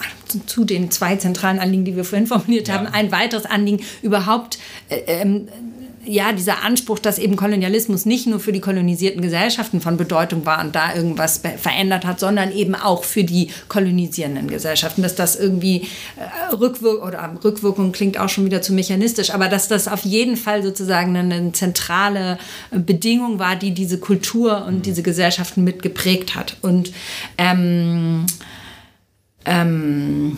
[0.46, 2.76] zu den zwei zentralen Anliegen, die wir vorhin formuliert ja.
[2.76, 4.60] haben, ein weiteres Anliegen überhaupt
[4.90, 5.48] äh, ähm,
[6.06, 10.64] ja, dieser Anspruch, dass eben Kolonialismus nicht nur für die kolonisierten Gesellschaften von Bedeutung war
[10.64, 15.88] und da irgendwas verändert hat, sondern eben auch für die kolonisierenden Gesellschaften, dass das irgendwie
[16.18, 20.38] äh, Rückwirkung oder Rückwirkung klingt auch schon wieder zu mechanistisch, aber dass das auf jeden
[20.38, 22.38] Fall sozusagen eine zentrale
[22.72, 24.82] äh, Bedingung war, die diese Kultur und mhm.
[24.82, 26.58] diese Gesellschaften mitgeprägt hat.
[26.62, 26.92] Und
[27.38, 28.26] ähm,
[29.46, 30.38] ähm,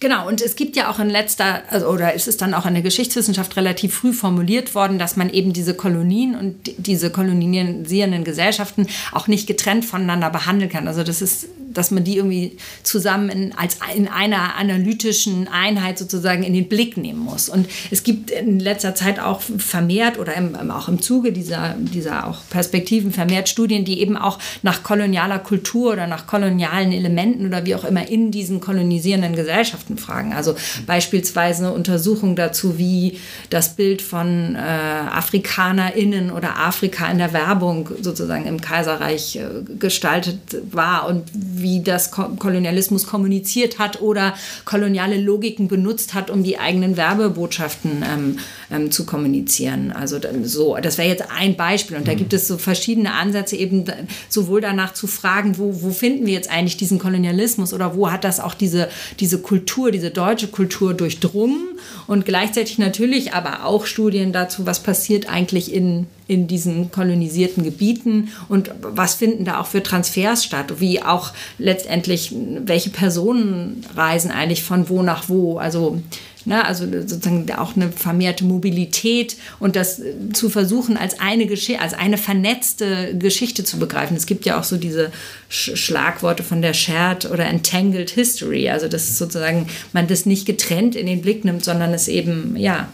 [0.00, 2.74] Genau, und es gibt ja auch in letzter, also, oder ist es dann auch in
[2.74, 8.86] der Geschichtswissenschaft relativ früh formuliert worden, dass man eben diese Kolonien und diese kolonisierenden Gesellschaften
[9.12, 10.86] auch nicht getrennt voneinander behandeln kann.
[10.86, 16.42] Also das ist dass man die irgendwie zusammen in, als in einer analytischen Einheit sozusagen
[16.42, 17.48] in den Blick nehmen muss.
[17.48, 22.26] Und es gibt in letzter Zeit auch vermehrt oder im, auch im Zuge dieser, dieser
[22.26, 27.66] auch Perspektiven vermehrt Studien, die eben auch nach kolonialer Kultur oder nach kolonialen Elementen oder
[27.66, 30.32] wie auch immer in diesen kolonisierenden Gesellschaften fragen.
[30.32, 30.54] Also
[30.86, 33.18] beispielsweise eine Untersuchung dazu, wie
[33.50, 39.46] das Bild von äh, AfrikanerInnen oder Afrika in der Werbung sozusagen im Kaiserreich äh,
[39.78, 40.38] gestaltet
[40.70, 46.58] war und wie wie das Kolonialismus kommuniziert hat oder koloniale Logiken benutzt hat, um die
[46.58, 48.38] eigenen Werbebotschaften ähm,
[48.70, 49.90] ähm, zu kommunizieren.
[49.90, 51.96] Also so, das wäre jetzt ein Beispiel.
[51.96, 52.18] Und da mhm.
[52.18, 53.84] gibt es so verschiedene Ansätze, eben
[54.28, 58.22] sowohl danach zu fragen, wo, wo finden wir jetzt eigentlich diesen Kolonialismus oder wo hat
[58.22, 64.32] das auch diese, diese Kultur, diese deutsche Kultur durchdrungen und gleichzeitig natürlich aber auch Studien
[64.32, 69.82] dazu, was passiert eigentlich in in diesen kolonisierten Gebieten und was finden da auch für
[69.82, 76.00] Transfers statt, wie auch letztendlich, welche Personen reisen eigentlich von wo nach wo, also
[76.48, 80.00] Ne, also sozusagen auch eine vermehrte Mobilität und das
[80.32, 84.16] zu versuchen, als eine, Geschichte, als eine vernetzte Geschichte zu begreifen.
[84.16, 85.10] Es gibt ja auch so diese
[85.48, 90.94] Sch Schlagworte von der Shared oder Entangled History, also dass sozusagen man das nicht getrennt
[90.94, 92.90] in den Blick nimmt, sondern es eben ja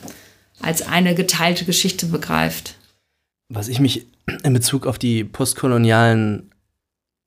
[0.63, 2.77] als eine geteilte Geschichte begreift.
[3.55, 4.07] Was ich mich
[4.45, 6.51] in Bezug auf die postkolonialen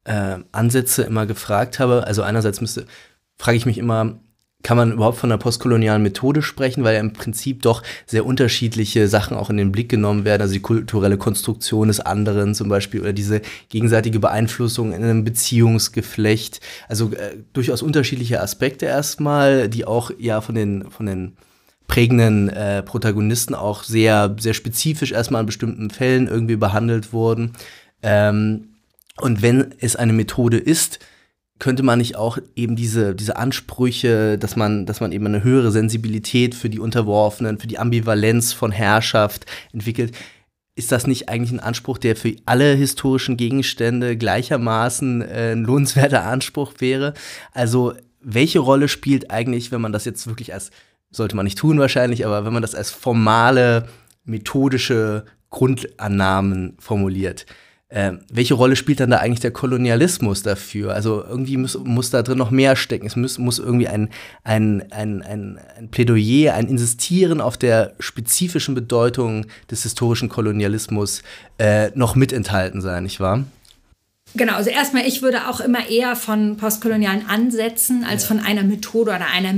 [0.06, 2.86] äh, Ansätze immer gefragt habe, also einerseits müsste,
[3.38, 4.20] frage ich mich immer,
[4.64, 9.08] kann man überhaupt von einer postkolonialen Methode sprechen, weil ja im Prinzip doch sehr unterschiedliche
[9.08, 13.02] Sachen auch in den Blick genommen werden, also die kulturelle Konstruktion des anderen zum Beispiel
[13.02, 20.10] oder diese gegenseitige Beeinflussung in einem Beziehungsgeflecht, also äh, durchaus unterschiedliche Aspekte erstmal, die auch
[20.18, 21.38] ja von den, von den
[21.88, 27.54] prägenden äh, Protagonisten auch sehr, sehr spezifisch erstmal in bestimmten Fällen irgendwie behandelt wurden.
[28.02, 28.70] Ähm,
[29.22, 31.00] und wenn es eine Methode ist,
[31.58, 35.72] könnte man nicht auch eben diese, diese Ansprüche, dass man, dass man eben eine höhere
[35.72, 40.14] Sensibilität für die Unterworfenen, für die Ambivalenz von Herrschaft entwickelt,
[40.76, 46.26] ist das nicht eigentlich ein Anspruch, der für alle historischen Gegenstände gleichermaßen äh, ein lohnenswerter
[46.26, 47.14] Anspruch wäre?
[47.54, 50.72] Also welche Rolle spielt eigentlich, wenn man das jetzt wirklich als,
[51.16, 53.88] sollte man nicht tun wahrscheinlich, aber wenn man das als formale,
[54.26, 57.46] methodische Grundannahmen formuliert,
[57.90, 60.94] äh, welche Rolle spielt dann da eigentlich der Kolonialismus dafür?
[60.94, 63.06] Also irgendwie muss, muss da drin noch mehr stecken.
[63.06, 64.10] Es muss, muss irgendwie ein,
[64.44, 71.22] ein, ein, ein, ein Plädoyer, ein Insistieren auf der spezifischen Bedeutung des historischen Kolonialismus
[71.60, 73.46] äh, noch mit enthalten sein, nicht wahr?
[74.34, 78.28] Genau, also erstmal, ich würde auch immer eher von postkolonialen Ansätzen als ja.
[78.30, 79.54] von einer Methode oder einer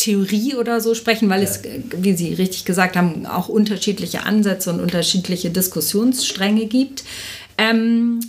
[0.00, 1.60] Theorie oder so sprechen, weil es,
[1.94, 7.04] wie Sie richtig gesagt haben, auch unterschiedliche Ansätze und unterschiedliche Diskussionsstränge gibt.
[7.58, 8.20] Ähm,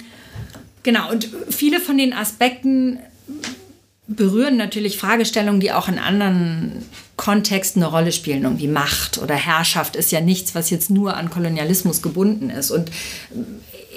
[0.83, 2.99] genau, und viele von den Aspekten
[4.07, 6.83] berühren natürlich Fragestellungen, die auch in anderen
[7.15, 8.43] Kontexten eine Rolle spielen.
[8.43, 12.71] Irgendwie Macht oder Herrschaft ist ja nichts, was jetzt nur an Kolonialismus gebunden ist.
[12.71, 12.91] Und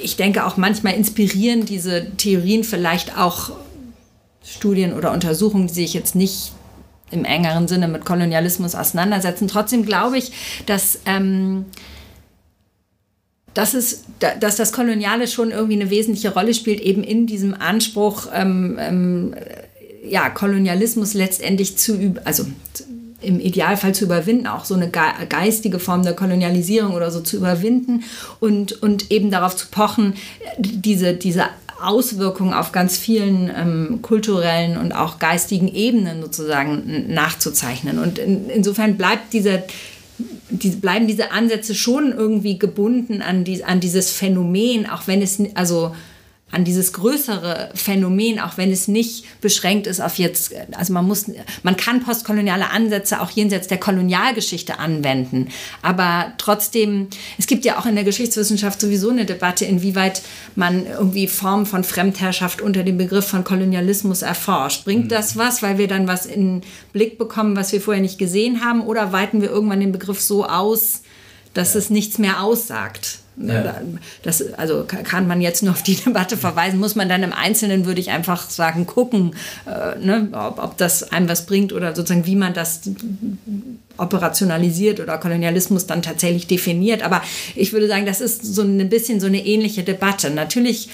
[0.01, 3.51] ich denke auch manchmal inspirieren diese Theorien vielleicht auch
[4.45, 6.53] Studien oder Untersuchungen, die sich jetzt nicht
[7.11, 9.49] im engeren Sinne mit Kolonialismus auseinandersetzen.
[9.49, 10.33] Trotzdem glaube ich,
[10.67, 11.67] dass ähm,
[13.55, 18.27] dass, es, dass das Koloniale schon irgendwie eine wesentliche Rolle spielt, eben in diesem Anspruch,
[18.35, 19.35] ähm, ähm,
[20.05, 22.45] ja, Kolonialismus letztendlich zu, also
[23.23, 28.05] im Idealfall zu überwinden, auch so eine geistige Form der Kolonialisierung oder so zu überwinden
[28.39, 30.15] und, und eben darauf zu pochen,
[30.59, 31.45] diese, diese
[31.81, 37.99] Auswirkungen auf ganz vielen ähm, kulturellen und auch geistigen Ebenen sozusagen nachzuzeichnen.
[37.99, 39.63] Und in, insofern bleibt dieser
[40.51, 45.41] die, bleiben diese Ansätze schon irgendwie gebunden an, die, an dieses Phänomen, auch wenn es,
[45.55, 45.95] also
[46.55, 51.27] an dieses größere Phänomen, auch wenn es nicht beschränkt ist auf jetzt, also man muss,
[51.63, 55.49] man kann postkoloniale Ansätze auch jenseits der Kolonialgeschichte anwenden.
[55.83, 60.23] Aber trotzdem, es gibt ja auch in der Geschichtswissenschaft sowieso eine Debatte, inwieweit
[60.55, 64.85] man irgendwie Formen von Fremdherrschaft unter dem Begriff von Kolonialismus erforscht.
[64.85, 65.41] Bringt das mhm.
[65.41, 66.63] was, weil wir dann was in
[66.93, 70.47] Blick bekommen, was wir vorher nicht gesehen haben, oder weiten wir irgendwann den Begriff so
[70.47, 71.03] aus,
[71.53, 71.81] dass ja.
[71.81, 73.19] es nichts mehr aussagt?
[73.37, 73.81] Ja.
[74.23, 77.85] Das, also kann man jetzt nur auf die Debatte verweisen, muss man dann im Einzelnen,
[77.85, 79.35] würde ich einfach sagen, gucken,
[79.67, 82.83] äh, ne, ob, ob das einem was bringt oder sozusagen, wie man das
[83.97, 87.03] operationalisiert oder Kolonialismus dann tatsächlich definiert.
[87.03, 87.23] Aber
[87.55, 90.31] ich würde sagen, das ist so ein bisschen so eine ähnliche Debatte.
[90.31, 90.91] Natürlich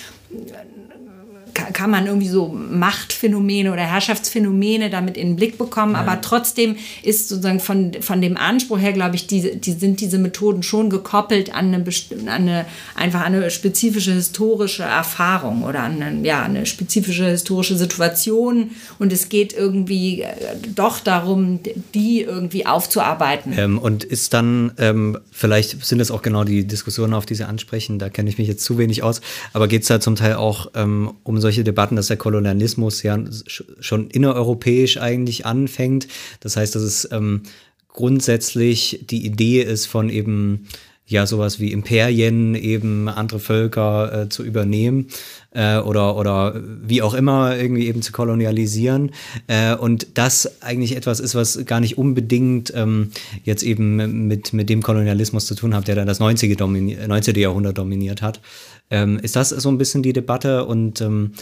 [1.54, 6.00] kann man irgendwie so Machtphänomene oder Herrschaftsphänomene damit in den Blick bekommen, ja.
[6.00, 10.18] aber trotzdem ist sozusagen von, von dem Anspruch her, glaube ich, die, die sind diese
[10.18, 16.26] Methoden schon gekoppelt an eine, an eine einfach eine spezifische historische Erfahrung oder an eine,
[16.26, 20.34] ja, eine spezifische historische Situation und es geht irgendwie äh,
[20.74, 21.60] doch darum,
[21.94, 23.52] die irgendwie aufzuarbeiten.
[23.56, 27.44] Ähm, und ist dann, ähm, vielleicht sind es auch genau die Diskussionen, auf die Sie
[27.44, 29.20] ansprechen, da kenne ich mich jetzt zu wenig aus,
[29.52, 33.18] aber geht es da zum Teil auch ähm, um solche Debatten, dass der Kolonialismus ja
[33.80, 36.08] schon innereuropäisch eigentlich anfängt.
[36.40, 37.42] Das heißt, dass es ähm,
[37.88, 40.66] grundsätzlich die Idee ist von eben
[41.10, 45.08] ja sowas wie Imperien eben andere Völker äh, zu übernehmen
[45.50, 49.10] äh, oder oder wie auch immer irgendwie eben zu kolonialisieren
[49.48, 53.10] äh, und das eigentlich etwas ist, was gar nicht unbedingt ähm,
[53.42, 56.56] jetzt eben mit mit dem Kolonialismus zu tun hat, der dann das 90.
[56.58, 57.34] 19.
[57.34, 58.40] Jahrhundert dominiert hat.
[58.90, 61.33] Ähm, ist das so ein bisschen die Debatte und ähm,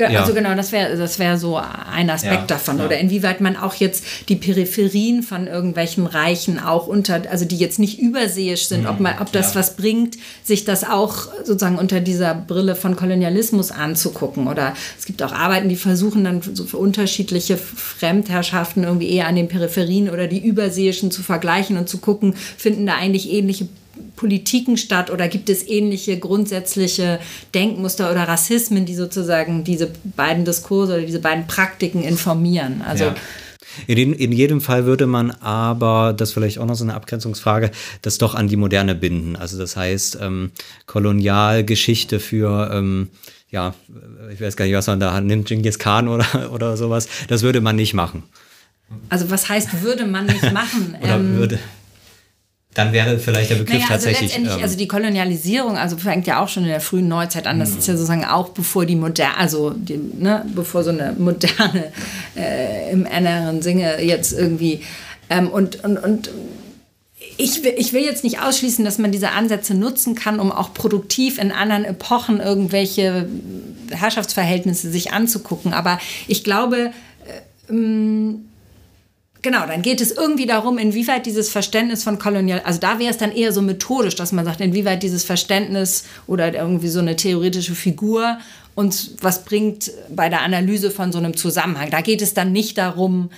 [0.00, 0.40] also ja.
[0.40, 2.78] genau, das wäre das wär so ein Aspekt ja, davon.
[2.78, 2.86] Ja.
[2.86, 7.78] Oder inwieweit man auch jetzt die Peripherien von irgendwelchen Reichen auch unter, also die jetzt
[7.78, 12.00] nicht überseeisch sind, mhm, ob, man, ob das was bringt, sich das auch sozusagen unter
[12.00, 14.48] dieser Brille von Kolonialismus anzugucken.
[14.48, 19.36] Oder es gibt auch Arbeiten, die versuchen dann so für unterschiedliche Fremdherrschaften irgendwie eher an
[19.36, 23.68] den Peripherien oder die überseeischen zu vergleichen und zu gucken, finden da eigentlich ähnliche
[24.22, 27.18] Politiken statt oder gibt es ähnliche grundsätzliche
[27.56, 32.82] Denkmuster oder Rassismen, die sozusagen diese beiden Diskurse oder diese beiden Praktiken informieren?
[32.86, 33.14] Also ja.
[33.88, 38.18] In, in, jedem Fall würde man aber, das vielleicht auch noch so eine Abgrenzungsfrage, das
[38.18, 39.34] doch an die Moderne binden.
[39.34, 40.52] Also das heißt, ähm,
[40.86, 43.08] Kolonialgeschichte für, ähm,
[43.50, 43.74] ja,
[44.32, 47.60] ich weiß gar nicht, was man da nimmt, Genghis Khan oder, oder sowas, das würde
[47.60, 48.22] man nicht machen.
[49.08, 50.96] Also was heißt, würde man nicht machen?
[51.02, 51.58] oder ähm, würde
[52.74, 54.30] dann wäre vielleicht der Begriff naja, also tatsächlich.
[54.30, 57.58] Letztendlich, ähm, also die Kolonialisierung, also fängt ja auch schon in der frühen Neuzeit an.
[57.58, 57.78] Das mhm.
[57.78, 61.92] ist ja sozusagen auch bevor die moderne, also die, ne, bevor so eine moderne
[62.36, 64.80] äh, im inneren Sinne jetzt irgendwie
[65.28, 66.30] ähm, und, und, und
[67.38, 70.74] ich will, ich will jetzt nicht ausschließen, dass man diese Ansätze nutzen kann, um auch
[70.74, 73.28] produktiv in anderen Epochen irgendwelche
[73.90, 75.72] Herrschaftsverhältnisse sich anzugucken.
[75.72, 76.92] Aber ich glaube,
[77.68, 77.72] äh,
[79.42, 83.18] Genau, dann geht es irgendwie darum, inwieweit dieses Verständnis von Kolonial, also da wäre es
[83.18, 87.74] dann eher so methodisch, dass man sagt, inwieweit dieses Verständnis oder irgendwie so eine theoretische
[87.74, 88.38] Figur
[88.74, 91.90] uns was bringt bei der Analyse von so einem Zusammenhang.
[91.90, 93.30] Da geht es dann nicht darum,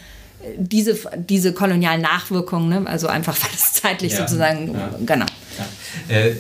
[0.57, 2.89] diese, diese kolonialen Nachwirkungen, ne?
[2.89, 4.91] also einfach weil es zeitlich ja, sozusagen, ja.
[5.05, 5.27] genau.
[6.09, 6.15] Ja.
[6.15, 6.37] Äh,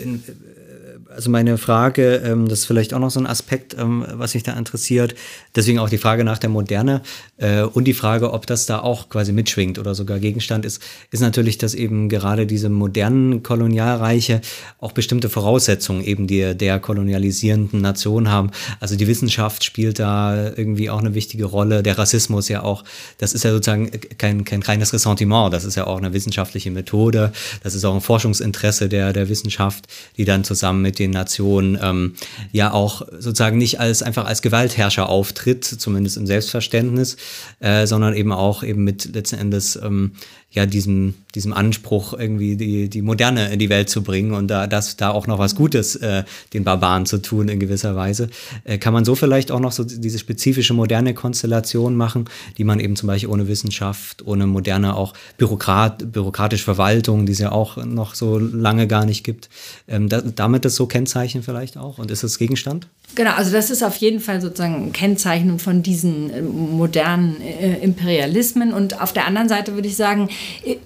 [1.14, 4.42] also meine Frage, ähm, das ist vielleicht auch noch so ein Aspekt, ähm, was mich
[4.42, 5.14] da interessiert.
[5.54, 7.02] Deswegen auch die Frage nach der Moderne
[7.36, 11.20] äh, und die Frage, ob das da auch quasi mitschwingt oder sogar Gegenstand ist, ist
[11.20, 14.40] natürlich, dass eben gerade diese modernen Kolonialreiche
[14.80, 18.50] auch bestimmte Voraussetzungen eben die, der kolonialisierenden Nation haben.
[18.80, 21.82] Also die Wissenschaft spielt da irgendwie auch eine wichtige Rolle.
[21.82, 22.84] Der Rassismus ja auch.
[23.18, 25.52] Das ist ja sozusagen kein, kein reines Ressentiment.
[25.52, 27.32] Das ist ja auch eine wissenschaftliche Methode.
[27.62, 32.14] Das ist auch ein Forschungsinteresse der, der Wissenschaft, die dann zusammen mit den Nationen ähm,
[32.52, 37.16] ja auch sozusagen nicht als einfach als Gewaltherrscher auftritt, zumindest im Selbstverständnis,
[37.60, 40.12] äh, sondern eben auch eben mit letzten Endes ähm,
[40.54, 44.66] ja diesem, diesem Anspruch, irgendwie die, die Moderne in die Welt zu bringen und da,
[44.66, 48.30] das, da auch noch was Gutes äh, den Barbaren zu tun in gewisser Weise.
[48.62, 52.78] Äh, kann man so vielleicht auch noch so diese spezifische moderne Konstellation machen, die man
[52.78, 57.76] eben zum Beispiel ohne Wissenschaft, ohne moderne auch Bürokrat, bürokratische Verwaltung, die es ja auch
[57.84, 59.48] noch so lange gar nicht gibt,
[59.88, 61.98] ähm, da, damit das so kennzeichnen vielleicht auch?
[61.98, 62.86] Und ist das Gegenstand?
[63.14, 67.78] Genau, also das ist auf jeden Fall sozusagen ein Kennzeichen von diesen äh, modernen äh,
[67.78, 68.72] Imperialismen.
[68.72, 70.28] Und auf der anderen Seite würde ich sagen,
[70.64, 70.76] äh,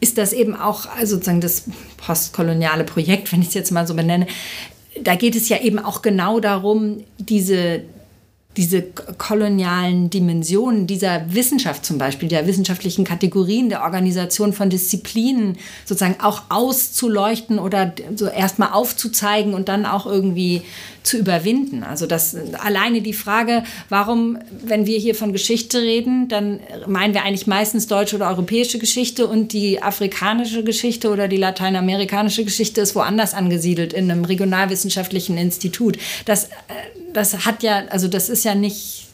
[0.00, 1.64] ist das eben auch also sozusagen das
[1.98, 4.26] postkoloniale Projekt, wenn ich es jetzt mal so benenne.
[5.02, 7.82] Da geht es ja eben auch genau darum, diese
[8.56, 16.20] diese kolonialen Dimensionen dieser Wissenschaft zum Beispiel, der wissenschaftlichen Kategorien, der Organisation von Disziplinen sozusagen
[16.20, 20.62] auch auszuleuchten oder so erstmal aufzuzeigen und dann auch irgendwie
[21.02, 21.82] zu überwinden.
[21.82, 27.22] Also das alleine die Frage, warum, wenn wir hier von Geschichte reden, dann meinen wir
[27.22, 32.94] eigentlich meistens deutsche oder europäische Geschichte und die afrikanische Geschichte oder die lateinamerikanische Geschichte ist
[32.94, 35.98] woanders angesiedelt in einem regionalwissenschaftlichen Institut.
[36.24, 36.48] Das, äh,
[37.12, 39.09] das hat ja, also das ist ja nicht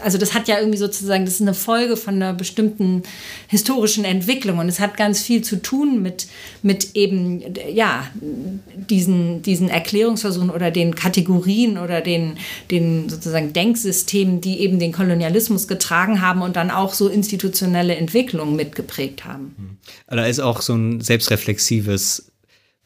[0.00, 3.02] also das hat ja irgendwie sozusagen, das ist eine Folge von einer bestimmten
[3.48, 6.26] historischen Entwicklung und es hat ganz viel zu tun mit,
[6.62, 8.08] mit eben, ja,
[8.90, 12.38] diesen, diesen Erklärungsversuchen oder den Kategorien oder den,
[12.70, 18.56] den sozusagen Denksystemen, die eben den Kolonialismus getragen haben und dann auch so institutionelle Entwicklungen
[18.56, 19.78] mitgeprägt haben.
[20.06, 22.32] Da ist auch so ein selbstreflexives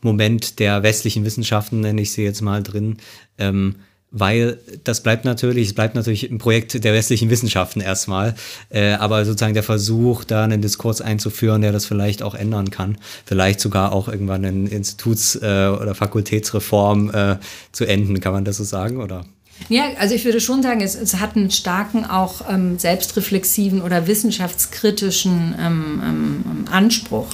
[0.00, 2.98] Moment der westlichen Wissenschaften, nenne ich sie jetzt mal drin,
[3.38, 3.76] ähm,
[4.10, 8.34] weil das bleibt natürlich, es bleibt natürlich ein Projekt der westlichen Wissenschaften erstmal,
[8.70, 12.98] äh, aber sozusagen der Versuch, da einen Diskurs einzuführen, der das vielleicht auch ändern kann,
[13.24, 17.36] vielleicht sogar auch irgendwann eine Instituts- äh, oder Fakultätsreform äh,
[17.72, 19.24] zu enden, kann man das so sagen, oder?
[19.68, 24.06] Ja, also ich würde schon sagen, es, es hat einen starken auch ähm, selbstreflexiven oder
[24.06, 27.28] wissenschaftskritischen ähm, ähm, Anspruch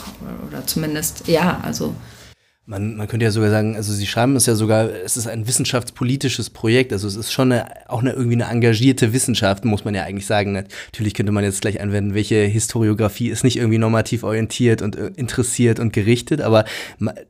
[0.46, 1.94] oder zumindest, ja, also
[2.64, 5.48] man, man könnte ja sogar sagen, also Sie schreiben es ja sogar, es ist ein
[5.48, 9.94] wissenschaftspolitisches Projekt, also es ist schon eine, auch eine, irgendwie eine engagierte Wissenschaft, muss man
[9.94, 10.52] ja eigentlich sagen.
[10.52, 15.10] Natürlich könnte man jetzt gleich anwenden, welche Historiografie ist nicht irgendwie normativ orientiert und äh,
[15.16, 16.64] interessiert und gerichtet, aber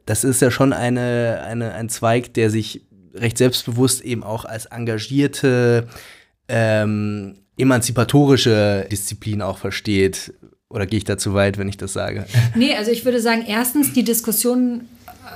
[0.05, 2.83] das ist ja schon eine, eine, ein Zweig, der sich
[3.15, 5.89] recht selbstbewusst eben auch als engagierte,
[6.49, 10.35] ähm, emanzipatorische Disziplin auch versteht.
[10.69, 12.25] Oder gehe ich da zu weit, wenn ich das sage?
[12.55, 14.89] Nee, also ich würde sagen, erstens, die Diskussion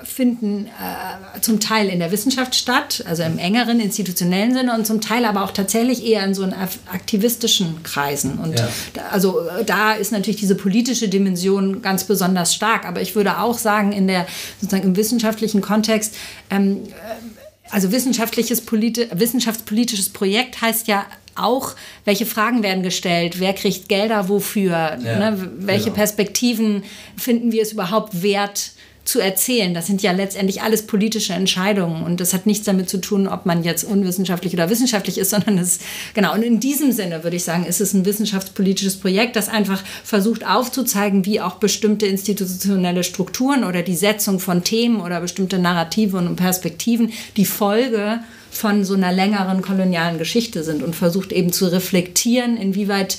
[0.05, 5.01] finden äh, zum Teil in der Wissenschaft statt, also im engeren institutionellen Sinne und zum
[5.01, 6.44] Teil aber auch tatsächlich eher in so
[6.92, 8.38] aktivistischen Kreisen.
[8.38, 8.68] Und ja.
[8.94, 12.85] da, also äh, da ist natürlich diese politische Dimension ganz besonders stark.
[12.85, 14.27] Aber ich würde auch sagen, in der
[14.61, 16.14] sozusagen im wissenschaftlichen Kontext,
[16.51, 21.05] ähm, äh, also wissenschaftliches Politi wissenschaftspolitisches Projekt heißt ja
[21.37, 25.96] auch, welche Fragen werden gestellt, wer kriegt Gelder wofür, ja, ne, welche genau.
[25.96, 26.85] Perspektiven
[27.16, 28.70] finden wir es überhaupt wert,
[29.07, 29.73] zu erzählen.
[29.73, 33.47] Das sind ja letztendlich alles politische Entscheidungen und das hat nichts damit zu tun, ob
[33.47, 35.79] man jetzt unwissenschaftlich oder wissenschaftlich ist, sondern es
[36.14, 36.35] genau.
[36.35, 40.47] Und in diesem Sinne würde ich sagen, ist es ein wissenschaftspolitisches Projekt, das einfach versucht
[40.47, 46.37] aufzuzeigen, wie auch bestimmte institutionelle Strukturen oder die Setzung von Themen oder bestimmte Narrative und
[46.37, 48.21] Perspektiven die Folge
[48.57, 53.19] von so einer längeren kolonialen Geschichte sind und versucht eben zu reflektieren, inwieweit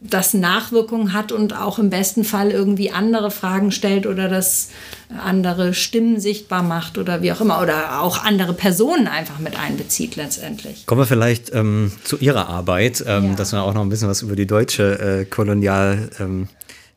[0.00, 4.70] das Nachwirkungen hat und auch im besten Fall irgendwie andere Fragen stellt oder das
[5.16, 10.16] andere Stimmen sichtbar macht oder wie auch immer oder auch andere Personen einfach mit einbezieht
[10.16, 10.86] letztendlich.
[10.86, 13.34] Kommen wir vielleicht ähm, zu Ihrer Arbeit, ähm, ja.
[13.34, 16.48] dass wir auch noch ein bisschen was über die deutsche äh, Kolonial ähm,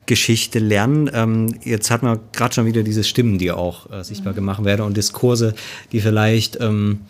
[0.06, 1.10] Geschichte lernen.
[1.14, 4.82] Ähm, jetzt hat man gerade schon wieder diese Stimmen, die auch äh, sichtbar gemacht werden
[4.82, 5.56] und Diskurse,
[5.92, 7.02] die vielleicht ähm,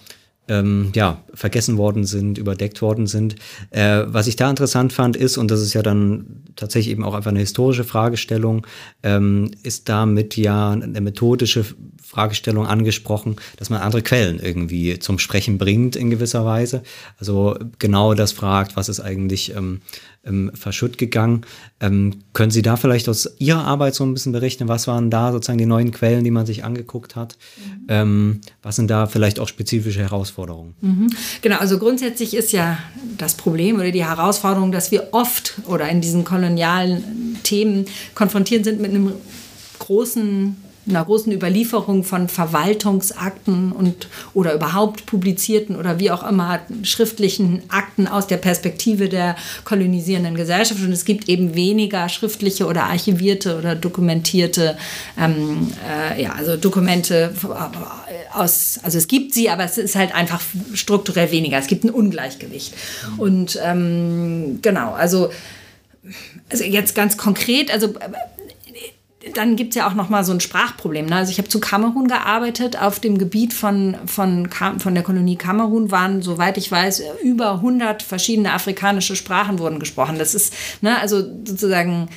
[0.47, 3.35] ähm, ja, vergessen worden sind, überdeckt worden sind.
[3.71, 7.13] Äh, was ich da interessant fand ist, und das ist ja dann tatsächlich eben auch
[7.13, 8.65] einfach eine historische Fragestellung,
[9.03, 11.65] ähm, ist damit ja eine methodische
[12.01, 16.83] Fragestellung angesprochen, dass man andere Quellen irgendwie zum Sprechen bringt in gewisser Weise.
[17.19, 19.81] Also genau das fragt, was ist eigentlich ähm,
[20.25, 21.41] ähm, verschütt gegangen.
[21.79, 24.67] Ähm, können Sie da vielleicht aus Ihrer Arbeit so ein bisschen berichten?
[24.67, 27.37] Was waren da sozusagen die neuen Quellen, die man sich angeguckt hat?
[27.57, 27.85] Mhm.
[27.87, 30.75] Ähm, was sind da vielleicht auch spezifische Herausforderungen?
[30.81, 31.07] Mhm.
[31.41, 32.77] Genau, also grundsätzlich ist ja
[33.17, 38.81] das Problem oder die Herausforderung, dass wir oft oder in diesen kolonialen Themen konfrontiert sind
[38.81, 39.13] mit einem
[39.79, 40.55] großen
[40.87, 48.07] einer großen Überlieferung von Verwaltungsakten und oder überhaupt publizierten oder wie auch immer schriftlichen Akten
[48.07, 50.81] aus der Perspektive der kolonisierenden Gesellschaft.
[50.81, 54.77] Und es gibt eben weniger schriftliche oder archivierte oder dokumentierte
[55.19, 57.33] ähm, äh, ja also Dokumente
[58.33, 60.41] aus also es gibt sie aber es ist halt einfach
[60.73, 61.57] strukturell weniger.
[61.57, 62.73] Es gibt ein Ungleichgewicht.
[62.75, 63.19] Mhm.
[63.19, 65.29] und ähm, genau also
[66.49, 67.93] also jetzt ganz konkret also
[69.33, 71.07] dann gibt es ja auch noch mal so ein Sprachproblem.
[71.07, 71.15] Ne?
[71.15, 72.79] Also ich habe zu Kamerun gearbeitet.
[72.79, 78.03] Auf dem Gebiet von, von, von der Kolonie Kamerun waren, soweit ich weiß, über 100
[78.03, 80.19] verschiedene afrikanische Sprachen wurden gesprochen.
[80.19, 82.07] Das ist, ne, also sozusagen,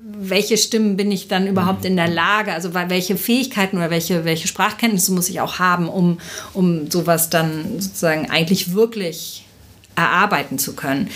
[0.00, 2.52] welche Stimmen bin ich dann überhaupt in der Lage?
[2.52, 6.18] Also welche Fähigkeiten oder welche, welche Sprachkenntnisse muss ich auch haben, um,
[6.54, 9.44] um sowas dann sozusagen eigentlich wirklich
[9.96, 11.10] erarbeiten zu können?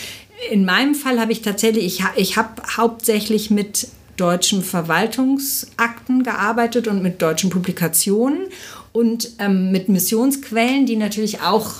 [0.51, 7.03] In meinem Fall habe ich tatsächlich, ich, ich habe hauptsächlich mit deutschen Verwaltungsakten gearbeitet und
[7.03, 8.47] mit deutschen Publikationen
[8.93, 11.75] und ähm, mit Missionsquellen, die natürlich auch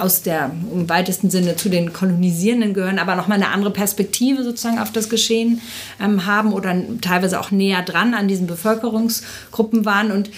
[0.00, 4.78] aus der im weitesten Sinne zu den Kolonisierenden gehören, aber nochmal eine andere Perspektive sozusagen
[4.78, 5.60] auf das Geschehen
[6.00, 10.10] ähm, haben oder teilweise auch näher dran an diesen Bevölkerungsgruppen waren.
[10.10, 10.30] Und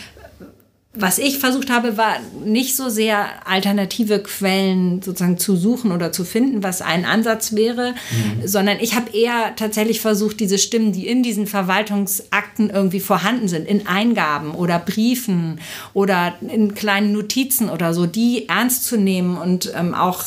[1.00, 6.24] was ich versucht habe, war nicht so sehr alternative Quellen sozusagen zu suchen oder zu
[6.24, 8.46] finden, was ein Ansatz wäre, mhm.
[8.46, 13.68] sondern ich habe eher tatsächlich versucht, diese Stimmen, die in diesen Verwaltungsakten irgendwie vorhanden sind,
[13.68, 15.60] in Eingaben oder Briefen
[15.94, 20.24] oder in kleinen Notizen oder so, die ernst zu nehmen und ähm, auch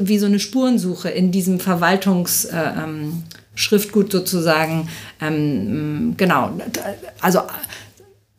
[0.00, 4.88] wie so eine Spurensuche in diesem Verwaltungsschriftgut äh, ähm, sozusagen,
[5.20, 6.50] ähm, genau,
[7.20, 7.42] also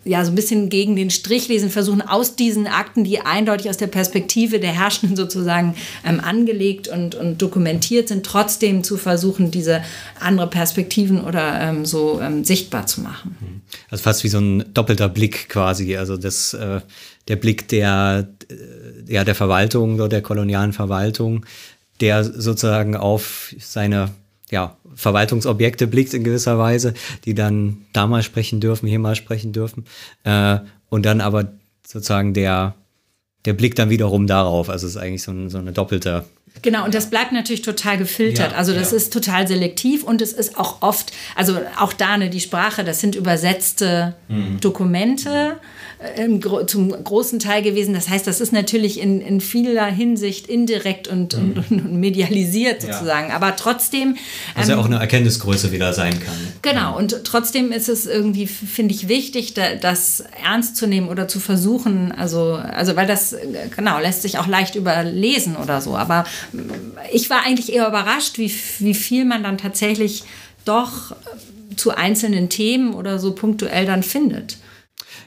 [0.10, 3.78] ja, so ein bisschen gegen den Strich lesen, versuchen aus diesen Akten, die eindeutig aus
[3.78, 9.84] der Perspektive der Herrschenden sozusagen ähm, angelegt und, und dokumentiert sind, trotzdem zu versuchen, diese
[10.20, 13.38] andere Perspektiven oder ähm, so ähm, sichtbar zu machen.
[13.40, 13.62] Mhm.
[13.92, 16.82] Also fast wie so ein doppelter Blick quasi, also das, äh,
[17.28, 21.46] der Blick der, äh, ja, der Verwaltung der kolonialen Verwaltung,
[22.02, 24.10] der sozusagen auf seine
[24.52, 26.94] ja, Verwaltungsobjekte blickt in gewisser Weise,
[27.26, 29.86] die dann da mal sprechen dürfen, hier mal sprechen dürfen.
[30.24, 31.54] Äh, und dann aber
[31.86, 32.76] sozusagen der,
[33.46, 34.70] der Blick dann wiederum darauf.
[34.70, 36.26] Also es ist eigentlich so, ein, so eine doppelte
[36.62, 38.52] Genau, und das bleibt natürlich total gefiltert.
[38.52, 38.98] Ja, also das ja.
[38.98, 43.00] ist total selektiv und es ist auch oft, also auch da ne, die Sprache, das
[43.00, 44.60] sind übersetzte mhm.
[44.60, 45.30] Dokumente.
[45.30, 45.79] Äh,
[46.16, 47.94] im, zum großen Teil gewesen.
[47.94, 51.64] Das heißt, das ist natürlich in, in vieler Hinsicht indirekt und, mhm.
[51.70, 53.30] und, und, medialisiert sozusagen.
[53.30, 53.36] Ja.
[53.36, 54.16] Aber trotzdem.
[54.56, 56.36] Was ähm, ja auch eine Erkenntnisgröße wieder sein kann.
[56.62, 61.28] Genau, und trotzdem ist es irgendwie, finde ich, wichtig, da, das ernst zu nehmen oder
[61.28, 62.14] zu versuchen.
[62.14, 63.36] Also, also, weil das,
[63.76, 65.98] genau, lässt sich auch leicht überlesen oder so.
[65.98, 66.24] Aber
[67.12, 70.24] ich war eigentlich eher überrascht, wie, wie viel man dann tatsächlich
[70.64, 71.14] doch
[71.76, 74.58] zu einzelnen Themen oder so punktuell dann findet.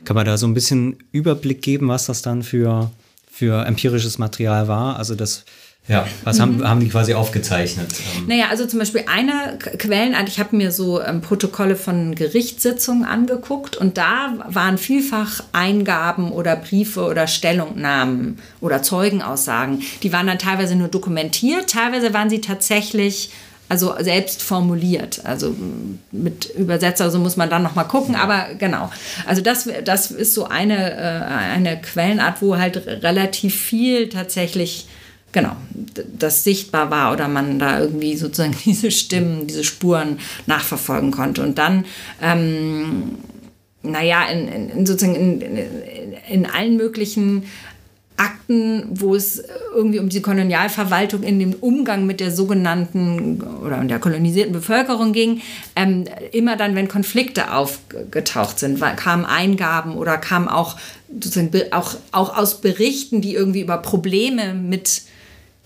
[0.05, 2.91] Kann man da so ein bisschen Überblick geben, was das dann für,
[3.31, 4.97] für empirisches Material war?
[4.97, 5.45] Also das
[5.89, 6.69] ja, was haben, mhm.
[6.69, 7.89] haben die quasi aufgezeichnet?
[8.17, 13.05] Ähm, naja, also zum Beispiel eine Quellenart, ich habe mir so ähm, Protokolle von Gerichtssitzungen
[13.05, 19.83] angeguckt und da waren vielfach Eingaben oder Briefe oder Stellungnahmen oder Zeugenaussagen.
[20.05, 23.31] Die waren dann teilweise nur dokumentiert, teilweise waren sie tatsächlich
[23.73, 25.25] also selbst formuliert.
[25.25, 25.57] Also
[26.11, 28.91] mit Übersetzer, so muss man dann noch mal gucken, aber genau.
[29.27, 34.89] Also das, das ist so eine, äh, eine Quellenart, wo halt relativ viel tatsächlich
[35.33, 35.57] genau,
[36.19, 41.43] das sichtbar war oder man da irgendwie sozusagen diese Stimmen, diese Spuren nachverfolgen konnte.
[41.43, 41.87] Und dann,
[42.21, 43.13] ähm,
[43.83, 47.45] naja, in, in, sozusagen in, in, in allen möglichen
[48.17, 49.43] Akten, wo es
[49.75, 55.41] irgendwie um die Kolonialverwaltung in dem Umgang mit der sogenannten oder der kolonisierten Bevölkerung ging,
[55.77, 60.77] ähm, immer dann, wenn Konflikte aufgetaucht sind, kamen Eingaben oder kamen auch,
[61.71, 65.03] auch, auch aus Berichten, die irgendwie über Probleme mit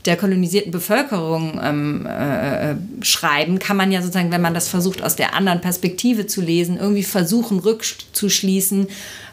[0.06, 5.02] der kolonisierten Bevölkerung ähm, äh, äh, schreiben, kann man ja sozusagen, wenn man das versucht,
[5.02, 8.86] aus der anderen Perspektive zu lesen, irgendwie versuchen, rückzuschließen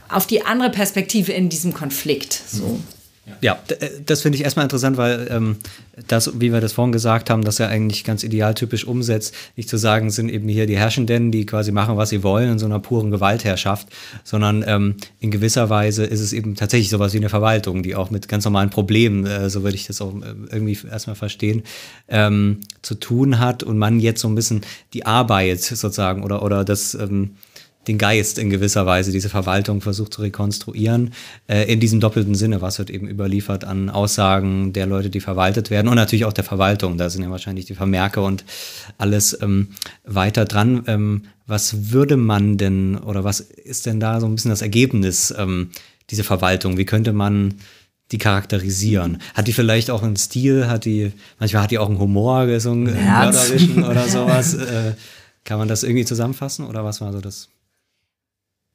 [0.09, 2.33] auf die andere Perspektive in diesem Konflikt.
[2.47, 2.79] So.
[3.41, 5.57] Ja, äh, das finde ich erstmal interessant, weil ähm,
[6.07, 9.77] das, wie wir das vorhin gesagt haben, das ja eigentlich ganz idealtypisch umsetzt, nicht zu
[9.77, 12.79] sagen, sind eben hier die Herrschenden, die quasi machen, was sie wollen in so einer
[12.79, 13.87] puren Gewaltherrschaft,
[14.23, 18.11] sondern ähm, in gewisser Weise ist es eben tatsächlich sowas wie eine Verwaltung, die auch
[18.11, 21.63] mit ganz normalen Problemen, äh, so würde ich das auch äh, irgendwie erstmal verstehen,
[22.09, 24.61] ähm, zu tun hat und man jetzt so ein bisschen
[24.93, 27.35] die Arbeit sozusagen oder, oder das ähm,
[27.87, 31.13] den Geist in gewisser Weise, diese Verwaltung versucht zu rekonstruieren,
[31.47, 35.69] äh, in diesem doppelten Sinne, was wird eben überliefert an Aussagen der Leute, die verwaltet
[35.69, 38.45] werden und natürlich auch der Verwaltung, da sind ja wahrscheinlich die Vermerke und
[38.97, 39.69] alles ähm,
[40.03, 40.83] weiter dran.
[40.87, 45.33] Ähm, was würde man denn oder was ist denn da so ein bisschen das Ergebnis,
[45.37, 45.69] ähm,
[46.09, 46.77] diese Verwaltung?
[46.77, 47.55] Wie könnte man
[48.11, 49.21] die charakterisieren?
[49.33, 50.67] Hat die vielleicht auch einen Stil?
[50.67, 54.53] Hat die, manchmal hat die auch einen Humor, so einen mörderischen oder sowas?
[54.53, 54.93] Äh,
[55.43, 57.49] kann man das irgendwie zusammenfassen oder was war so das?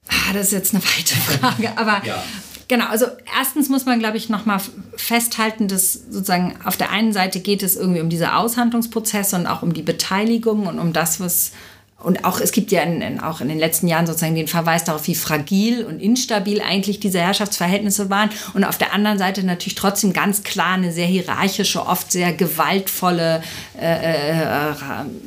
[0.09, 2.23] Ah, das ist jetzt eine weite Frage, aber ja.
[2.67, 3.07] genau, also
[3.39, 4.61] erstens muss man, glaube ich, nochmal
[4.97, 9.63] festhalten, dass sozusagen auf der einen Seite geht es irgendwie um diese Aushandlungsprozesse und auch
[9.63, 11.53] um die Beteiligung und um das, was
[12.01, 14.85] und auch es gibt ja in, in, auch in den letzten Jahren sozusagen den Verweis
[14.85, 18.31] darauf, wie fragil und instabil eigentlich diese Herrschaftsverhältnisse waren.
[18.55, 23.43] Und auf der anderen Seite natürlich trotzdem ganz klar eine sehr hierarchische, oft sehr gewaltvolle,
[23.81, 24.75] äh, äh,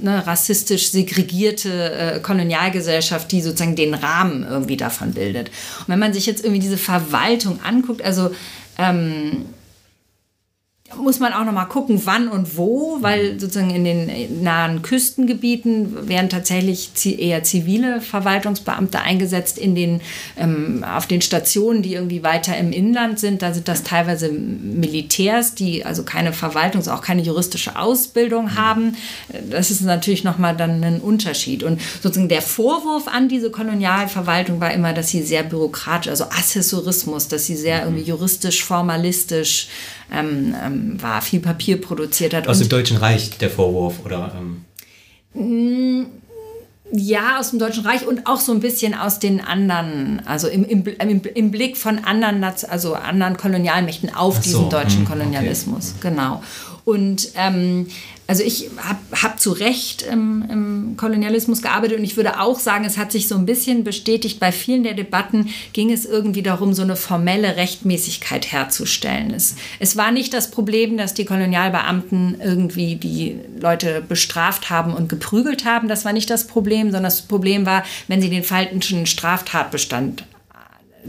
[0.02, 5.50] ne, rassistisch segregierte äh, Kolonialgesellschaft, die sozusagen den Rahmen irgendwie davon bildet.
[5.80, 8.32] Und wenn man sich jetzt irgendwie diese Verwaltung anguckt, also
[8.78, 9.44] ähm,
[10.98, 16.08] muss man auch noch mal gucken, wann und wo, weil sozusagen in den nahen Küstengebieten
[16.08, 19.58] werden tatsächlich eher zivile Verwaltungsbeamte eingesetzt.
[19.58, 20.02] In den,
[20.38, 25.56] ähm, auf den Stationen, die irgendwie weiter im Inland sind, da sind das teilweise Militärs,
[25.56, 28.56] die also keine Verwaltungs-, auch keine juristische Ausbildung mhm.
[28.56, 28.98] haben.
[29.50, 31.64] Das ist natürlich noch mal dann ein Unterschied.
[31.64, 37.28] Und sozusagen der Vorwurf an diese Kolonialverwaltung war immer, dass sie sehr bürokratisch, also Assessorismus,
[37.28, 39.68] dass sie sehr irgendwie juristisch, formalistisch
[40.12, 42.48] ähm, ähm, war, viel Papier produziert hat.
[42.48, 44.34] Aus dem Deutschen Reich der Vorwurf, oder?
[45.34, 46.08] Ähm?
[46.94, 50.66] Ja, aus dem Deutschen Reich und auch so ein bisschen aus den anderen, also im,
[50.66, 50.84] im,
[51.34, 55.96] im, Blick von anderen, also anderen Kolonialmächten auf so, diesen deutschen hm, Kolonialismus.
[55.98, 56.10] Okay.
[56.10, 56.44] Genau.
[56.84, 57.88] Und ähm,
[58.32, 62.86] also ich habe hab zu Recht im, im, Kolonialismus gearbeitet und ich würde auch sagen,
[62.86, 66.74] es hat sich so ein bisschen bestätigt, bei vielen der Debatten ging es irgendwie darum,
[66.74, 69.34] so eine formelle Rechtmäßigkeit herzustellen.
[69.34, 75.10] Es, es war nicht das Problem, dass die Kolonialbeamten irgendwie die Leute bestraft haben und
[75.10, 75.90] geprügelt haben.
[75.90, 80.24] Das war nicht das Problem, sondern das Problem war, wenn sie den falschen Straftatbestand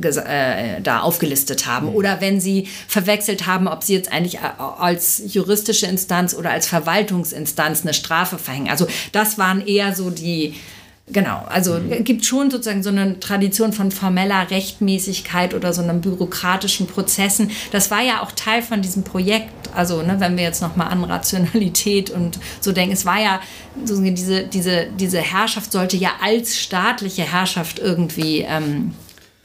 [0.01, 1.95] äh, da aufgelistet haben mhm.
[1.95, 6.67] oder wenn sie verwechselt haben, ob sie jetzt eigentlich äh, als juristische Instanz oder als
[6.67, 8.71] Verwaltungsinstanz eine Strafe verhängen.
[8.71, 10.55] Also das waren eher so die,
[11.09, 12.05] Genau, also mhm.
[12.05, 17.51] gibt schon sozusagen so eine Tradition von formeller Rechtmäßigkeit oder so einem bürokratischen Prozessen.
[17.73, 19.51] Das war ja auch Teil von diesem Projekt.
[19.75, 23.41] Also ne, wenn wir jetzt nochmal an Rationalität und so denken, es war ja
[23.85, 28.95] so diese, diese, diese Herrschaft sollte ja als staatliche Herrschaft irgendwie ähm,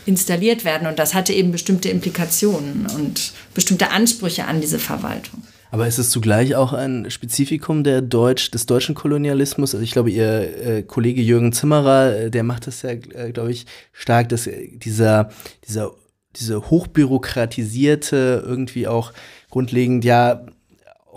[0.07, 0.87] installiert werden.
[0.87, 5.43] Und das hatte eben bestimmte Implikationen und bestimmte Ansprüche an diese Verwaltung.
[5.69, 9.75] Aber ist es zugleich auch ein Spezifikum der Deutsch, des deutschen Kolonialismus?
[9.75, 13.51] Also ich glaube, Ihr äh, Kollege Jürgen Zimmerer, äh, der macht das ja, äh, glaube
[13.51, 15.29] ich, stark, dass dieser,
[15.67, 15.91] dieser,
[16.35, 19.11] diese hochbürokratisierte, irgendwie auch
[19.49, 20.45] grundlegend ja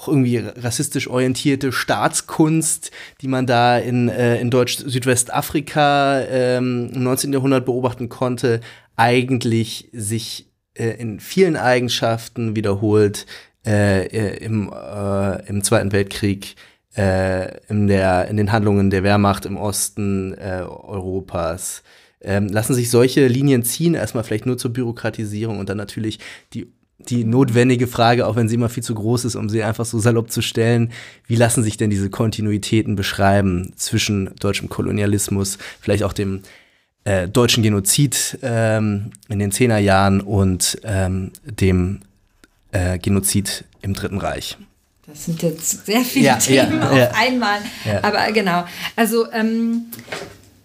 [0.01, 2.91] auch irgendwie rassistisch orientierte Staatskunst,
[3.21, 7.33] die man da in, äh, in Deutsch-Südwestafrika ähm, im 19.
[7.33, 8.61] Jahrhundert beobachten konnte,
[8.97, 13.27] eigentlich sich äh, in vielen Eigenschaften wiederholt
[13.67, 16.57] äh, äh im, äh, im Zweiten Weltkrieg,
[16.97, 21.83] äh, in, der, in den Handlungen der Wehrmacht im Osten äh, Europas.
[22.23, 26.19] Ähm, lassen sich solche Linien ziehen, erstmal vielleicht nur zur Bürokratisierung und dann natürlich
[26.55, 26.73] die
[27.09, 29.99] die notwendige Frage, auch wenn sie immer viel zu groß ist, um sie einfach so
[29.99, 30.93] salopp zu stellen,
[31.27, 36.43] wie lassen sich denn diese Kontinuitäten beschreiben zwischen deutschem Kolonialismus, vielleicht auch dem
[37.05, 42.01] äh, deutschen Genozid ähm, in den Zehnerjahren und ähm, dem
[42.73, 44.59] äh, Genozid im Dritten Reich?
[45.07, 47.11] Das sind jetzt sehr viele ja, Themen ja, auf ja.
[47.17, 47.59] einmal.
[48.03, 48.65] Aber genau.
[48.95, 49.87] Also ähm,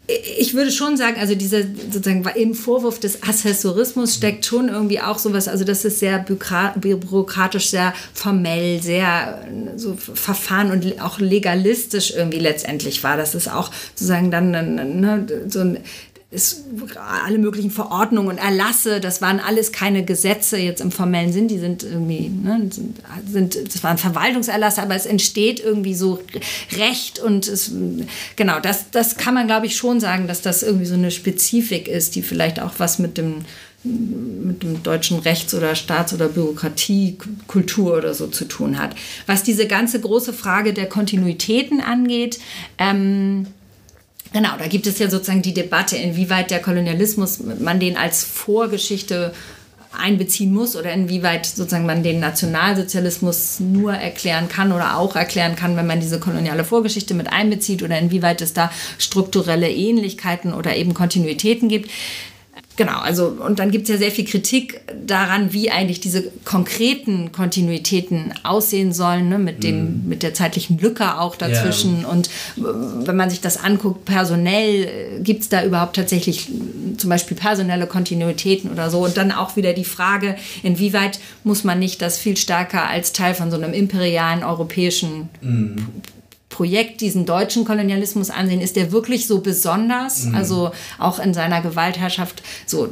[0.07, 5.17] ich würde schon sagen, also dieser sozusagen im Vorwurf des Assessorismus steckt schon irgendwie auch
[5.17, 9.47] sowas, also das ist sehr bürokratisch, sehr formell, sehr
[9.77, 13.17] so verfahren und auch legalistisch irgendwie letztendlich war.
[13.17, 15.77] Das ist auch sozusagen dann ne, so ein
[16.31, 16.63] es,
[17.23, 21.59] alle möglichen Verordnungen und Erlasse, das waren alles keine Gesetze jetzt im formellen Sinn, die
[21.59, 23.01] sind irgendwie, ne, sind,
[23.31, 26.19] sind, das waren Verwaltungserlasse, aber es entsteht irgendwie so
[26.77, 27.71] Recht und es,
[28.35, 31.87] genau, das, das kann man glaube ich schon sagen, dass das irgendwie so eine Spezifik
[31.87, 33.45] ist, die vielleicht auch was mit dem
[33.85, 38.95] mit dem deutschen Rechts- oder Staats- oder Bürokratiekultur oder so zu tun hat.
[39.27, 42.39] Was diese ganze große Frage der Kontinuitäten angeht,
[42.79, 43.45] ähm,
[44.33, 49.33] Genau, da gibt es ja sozusagen die Debatte, inwieweit der Kolonialismus, man den als Vorgeschichte
[49.97, 55.77] einbeziehen muss oder inwieweit sozusagen man den Nationalsozialismus nur erklären kann oder auch erklären kann,
[55.77, 60.93] wenn man diese koloniale Vorgeschichte mit einbezieht oder inwieweit es da strukturelle Ähnlichkeiten oder eben
[60.93, 61.89] Kontinuitäten gibt.
[62.77, 67.31] Genau, also und dann gibt es ja sehr viel Kritik daran, wie eigentlich diese konkreten
[67.31, 70.09] Kontinuitäten aussehen sollen, ne, mit, dem, mm.
[70.09, 71.99] mit der zeitlichen Lücke auch dazwischen.
[72.01, 72.09] Yeah.
[72.09, 72.61] Und äh,
[73.05, 76.49] wenn man sich das anguckt, personell, äh, gibt es da überhaupt tatsächlich
[76.97, 79.05] zum Beispiel personelle Kontinuitäten oder so?
[79.05, 83.35] Und dann auch wieder die Frage, inwieweit muss man nicht das viel stärker als Teil
[83.35, 85.77] von so einem imperialen europäischen mm.
[86.55, 90.23] Projekt diesen deutschen Kolonialismus ansehen, ist der wirklich so besonders?
[90.23, 90.35] Mhm.
[90.35, 92.87] Also auch in seiner Gewaltherrschaft so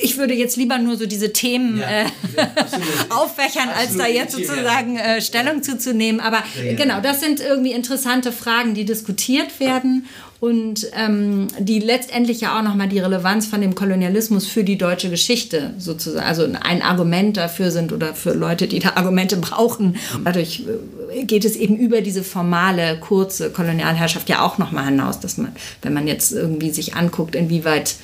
[0.00, 2.06] ich würde jetzt lieber nur so diese Themen ja, äh,
[3.10, 3.76] auffächern, absolut.
[3.76, 6.20] als da jetzt sozusagen äh, Stellung zuzunehmen.
[6.20, 10.06] Aber ja, genau, das sind irgendwie interessante Fragen, die diskutiert werden
[10.42, 15.08] und ähm, die letztendlich ja auch nochmal die Relevanz von dem Kolonialismus für die deutsche
[15.08, 19.98] Geschichte sozusagen, also ein Argument dafür sind oder für Leute, die da Argumente brauchen.
[20.12, 20.64] Und dadurch
[21.14, 25.52] äh, geht es eben über diese formale, kurze Kolonialherrschaft ja auch nochmal hinaus, dass man,
[25.80, 27.94] wenn man jetzt irgendwie sich anguckt, inwieweit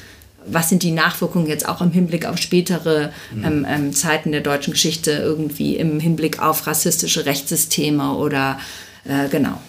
[0.46, 3.44] was sind die Nachwirkungen jetzt auch im Hinblick auf spätere mhm.
[3.44, 8.60] ähm, ähm, Zeiten der deutschen Geschichte, irgendwie im Hinblick auf rassistische Rechtssysteme oder
[9.04, 9.60] äh, genau.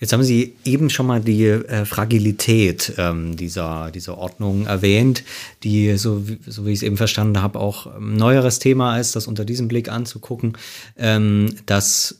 [0.00, 5.22] Jetzt haben Sie eben schon mal die äh, Fragilität ähm, dieser, dieser Ordnung erwähnt,
[5.62, 9.14] die, so wie, so wie ich es eben verstanden habe, auch ein neueres Thema ist,
[9.14, 10.58] das unter diesem Blick anzugucken,
[10.98, 12.16] ähm, dass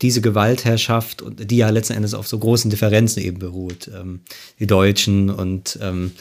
[0.00, 4.20] diese Gewaltherrschaft, die ja letzten Endes auf so großen Differenzen eben beruht, ähm,
[4.58, 6.12] die Deutschen und ähm,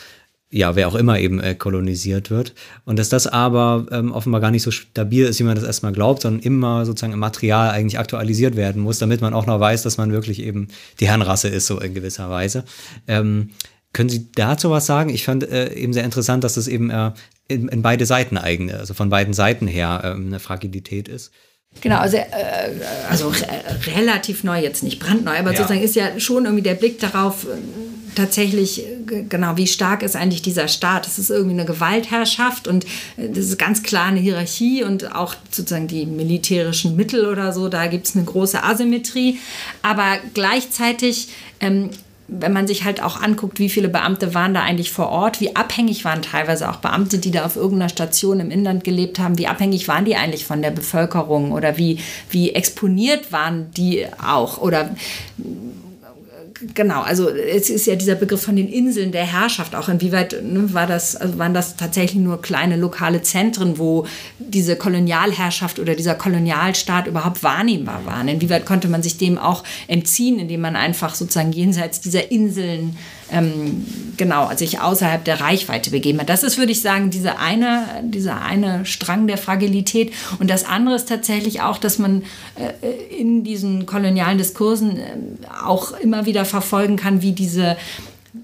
[0.50, 2.54] ja, wer auch immer eben äh, kolonisiert wird.
[2.86, 5.92] Und dass das aber ähm, offenbar gar nicht so stabil ist, wie man das erstmal
[5.92, 9.84] glaubt, sondern immer sozusagen im Material eigentlich aktualisiert werden muss, damit man auch noch weiß,
[9.84, 10.70] dass man wirklich eben
[11.00, 12.64] die Herrenrasse ist, so in gewisser Weise.
[13.08, 13.50] Ähm,
[13.92, 15.10] können Sie dazu was sagen?
[15.10, 17.12] Ich fand äh, eben sehr interessant, dass das eben äh,
[17.48, 21.32] in, in, beide Seiten eigene, also von beiden Seiten her äh, eine Fragilität ist.
[21.82, 22.26] Genau, also, äh,
[23.10, 23.46] also re
[23.96, 25.58] relativ neu, jetzt nicht brandneu, aber ja.
[25.58, 27.58] sozusagen ist ja schon irgendwie der Blick darauf, äh,
[28.16, 28.84] tatsächlich,
[29.30, 31.08] genau, wie stark ist eigentlich dieser Staat?
[31.08, 32.86] Es ist irgendwie eine Gewaltherrschaft und
[33.18, 37.70] äh, das ist ganz klar eine Hierarchie und auch sozusagen die militärischen Mittel oder so,
[37.70, 39.40] da gibt es eine große Asymmetrie.
[39.82, 41.30] Aber gleichzeitig
[41.60, 41.90] ähm,
[42.28, 45.56] wenn man sich halt auch anguckt, wie viele Beamte waren da eigentlich vor Ort, wie
[45.56, 49.48] abhängig waren teilweise auch Beamte, die da auf irgendeiner Station im Inland gelebt haben, wie
[49.48, 52.00] abhängig waren die eigentlich von der Bevölkerung oder wie,
[52.30, 54.94] wie exponiert waren die auch oder
[56.74, 59.90] genau, also es ist ja dieser Begriff von den Inseln der Herrschaft auch.
[59.90, 64.06] Inwieweit ne, war das, also waren das tatsächlich nur kleine lokale Zentren, wo
[64.40, 68.28] diese Kolonialherrschaft oder dieser Kolonialstaat überhaupt wahrnehmbar waren?
[68.28, 72.98] Inwieweit konnte man sich dem auch entziehen, indem man einfach sozusagen jenseits dieser Inseln
[73.32, 76.30] ähm, genau, sich außerhalb der Reichweite begeben hat.
[76.30, 80.14] Das ist, würde ich sagen, diese eine, dieser eine Strang der Fragilität.
[80.40, 82.24] Und das andere ist tatsächlich auch, dass man
[82.56, 85.04] äh, in diesen kolonialen Diskursen äh,
[85.66, 87.78] auch immer wieder verfolgen kann, wie diese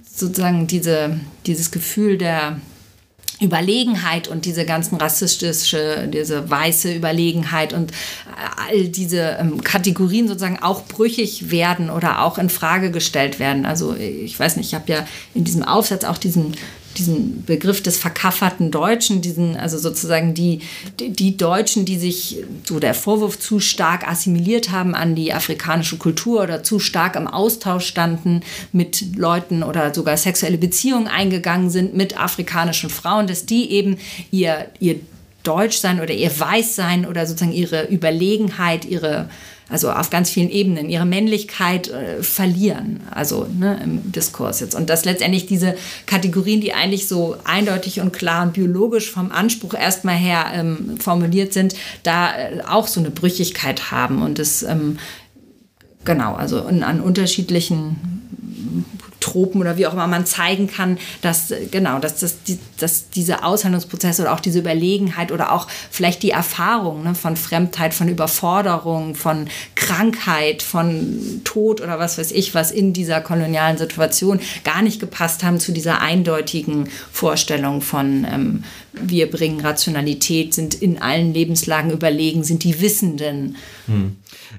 [0.03, 2.59] sozusagen diese, dieses Gefühl der
[3.43, 7.91] Überlegenheit und diese ganzen rassistische, diese weiße Überlegenheit und
[8.67, 13.65] all diese ähm, Kategorien sozusagen auch brüchig werden oder auch in Frage gestellt werden.
[13.65, 16.55] Also ich weiß nicht, ich habe ja in diesem Aufsatz auch diesen
[16.97, 20.59] diesen Begriff des verkafferten Deutschen, diesen, also sozusagen die,
[20.99, 22.37] die Deutschen, die sich,
[22.67, 27.27] so der Vorwurf, zu stark assimiliert haben an die afrikanische Kultur oder zu stark im
[27.27, 28.41] Austausch standen
[28.71, 33.97] mit Leuten oder sogar sexuelle Beziehungen eingegangen sind mit afrikanischen Frauen, dass die eben
[34.31, 34.99] ihr, ihr
[35.43, 39.29] Deutschsein oder ihr Weißsein oder sozusagen ihre Überlegenheit, ihre
[39.69, 44.75] also auf ganz vielen Ebenen, ihre Männlichkeit äh, verlieren, also ne, im Diskurs jetzt.
[44.75, 49.73] Und dass letztendlich diese Kategorien, die eigentlich so eindeutig und klar und biologisch vom Anspruch
[49.73, 54.97] erstmal her ähm, formuliert sind, da äh, auch so eine Brüchigkeit haben und es ähm,
[56.05, 58.12] genau, also an unterschiedlichen
[59.23, 62.35] Tropen oder wie auch immer man zeigen kann, dass genau, dass, das,
[62.77, 67.93] dass diese Aushandlungsprozesse oder auch diese Überlegenheit oder auch vielleicht die Erfahrung ne, von Fremdheit,
[67.93, 74.41] von Überforderung, von Krankheit, von Tod oder was weiß ich, was in dieser kolonialen Situation
[74.65, 78.63] gar nicht gepasst haben zu dieser eindeutigen Vorstellung von ähm,
[78.93, 83.55] wir bringen Rationalität, sind in allen Lebenslagen überlegen, sind die Wissenden.
[83.87, 84.17] Hm.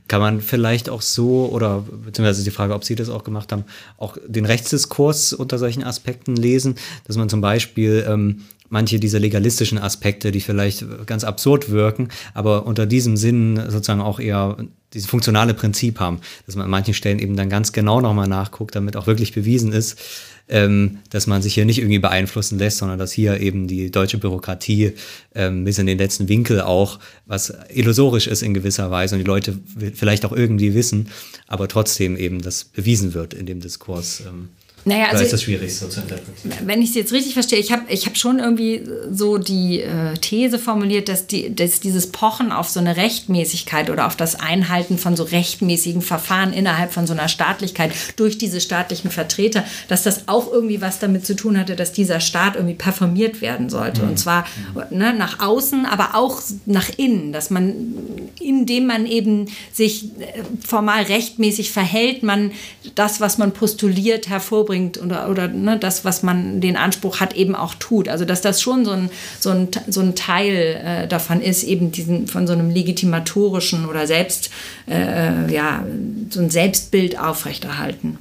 [0.08, 3.64] Kann man vielleicht auch so, oder beziehungsweise die Frage, ob Sie das auch gemacht haben,
[3.96, 6.74] auch den Rechtsdiskurs unter solchen Aspekten lesen,
[7.06, 12.66] dass man zum Beispiel ähm, manche dieser legalistischen Aspekte, die vielleicht ganz absurd wirken, aber
[12.66, 14.56] unter diesem Sinn sozusagen auch eher
[14.92, 18.74] dieses funktionale Prinzip haben, dass man an manchen Stellen eben dann ganz genau nochmal nachguckt,
[18.74, 20.00] damit auch wirklich bewiesen ist,
[20.48, 24.18] ähm, dass man sich hier nicht irgendwie beeinflussen lässt, sondern dass hier eben die deutsche
[24.18, 24.92] Bürokratie
[25.34, 29.26] ähm, bis in den letzten Winkel auch, was illusorisch ist in gewisser Weise und die
[29.26, 29.58] Leute
[29.94, 31.08] vielleicht auch irgendwie wissen,
[31.46, 34.22] aber trotzdem eben das bewiesen wird in dem Diskurs.
[34.26, 34.50] Ähm.
[34.86, 36.54] Naja, also ist das schwierig so zu interpretieren?
[36.66, 40.14] Wenn ich es jetzt richtig verstehe, ich habe ich hab schon irgendwie so die äh,
[40.20, 44.98] These formuliert, dass, die, dass dieses Pochen auf so eine Rechtmäßigkeit oder auf das Einhalten
[44.98, 50.28] von so rechtmäßigen Verfahren innerhalb von so einer Staatlichkeit durch diese staatlichen Vertreter, dass das
[50.28, 54.02] auch irgendwie was damit zu tun hatte, dass dieser Staat irgendwie performiert werden sollte.
[54.02, 54.10] Mhm.
[54.10, 54.44] Und zwar
[54.90, 57.94] ne, nach außen, aber auch nach innen, dass man,
[58.38, 62.52] indem man eben sich äh, formal rechtmäßig verhält, man
[62.94, 67.34] das, was man postuliert, hervorbringt vorbringt oder, oder ne, das, was man den Anspruch hat,
[67.34, 68.08] eben auch tut.
[68.08, 71.92] Also dass das schon so ein, so ein, so ein Teil äh, davon ist, eben
[71.92, 74.50] diesen von so einem legitimatorischen oder selbst,
[74.88, 75.84] äh, ja,
[76.30, 78.18] so ein Selbstbild aufrechterhalten.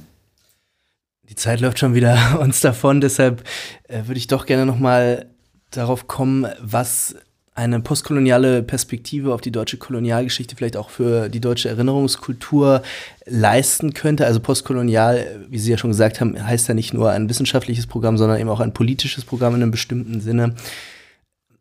[1.28, 3.44] Die Zeit läuft schon wieder uns davon, deshalb
[3.88, 5.26] äh, würde ich doch gerne noch mal
[5.70, 7.16] darauf kommen, was
[7.54, 12.82] eine postkoloniale Perspektive auf die deutsche Kolonialgeschichte vielleicht auch für die deutsche Erinnerungskultur
[13.26, 14.26] leisten könnte.
[14.26, 18.18] Also postkolonial, wie Sie ja schon gesagt haben, heißt ja nicht nur ein wissenschaftliches Programm,
[18.18, 20.56] sondern eben auch ein politisches Programm in einem bestimmten Sinne.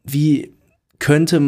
[0.04, 0.54] Wie
[0.98, 1.40] könnte,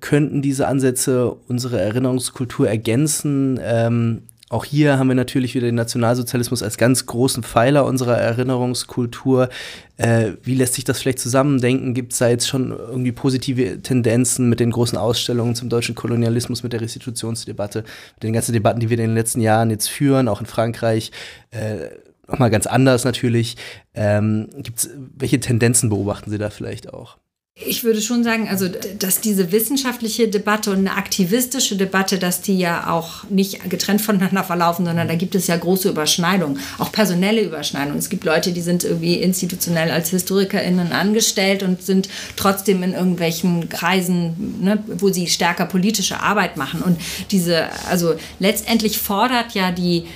[0.00, 3.58] könnten diese Ansätze unsere Erinnerungskultur ergänzen?
[3.62, 4.24] Ähm,
[4.54, 9.48] auch hier haben wir natürlich wieder den Nationalsozialismus als ganz großen Pfeiler unserer Erinnerungskultur.
[9.96, 11.92] Äh, wie lässt sich das vielleicht zusammendenken?
[11.92, 16.62] Gibt es da jetzt schon irgendwie positive Tendenzen mit den großen Ausstellungen zum deutschen Kolonialismus,
[16.62, 17.80] mit der Restitutionsdebatte,
[18.14, 21.10] mit den ganzen Debatten, die wir in den letzten Jahren jetzt führen, auch in Frankreich?
[21.50, 21.88] Äh,
[22.26, 23.56] Nochmal ganz anders natürlich.
[23.92, 27.18] Ähm, gibt's, welche Tendenzen beobachten Sie da vielleicht auch?
[27.56, 28.66] Ich würde schon sagen, also
[28.98, 34.42] dass diese wissenschaftliche Debatte und eine aktivistische Debatte, dass die ja auch nicht getrennt voneinander
[34.42, 38.00] verlaufen, sondern da gibt es ja große Überschneidungen, auch personelle Überschneidungen.
[38.00, 43.68] Es gibt Leute, die sind irgendwie institutionell als HistorikerInnen angestellt und sind trotzdem in irgendwelchen
[43.68, 46.82] Kreisen, ne, wo sie stärker politische Arbeit machen.
[46.82, 47.00] Und
[47.30, 50.06] diese, also letztendlich fordert ja die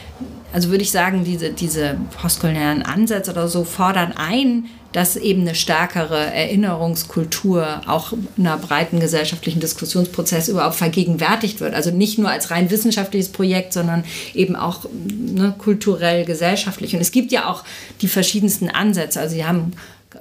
[0.52, 5.54] also würde ich sagen, diese, diese postkolonialen Ansätze oder so fordern ein, dass eben eine
[5.54, 11.74] stärkere Erinnerungskultur auch einer breiten gesellschaftlichen Diskussionsprozess überhaupt vergegenwärtigt wird.
[11.74, 16.94] Also nicht nur als rein wissenschaftliches Projekt, sondern eben auch ne, kulturell, gesellschaftlich.
[16.94, 17.64] Und es gibt ja auch
[18.00, 19.20] die verschiedensten Ansätze.
[19.20, 19.72] Also Sie haben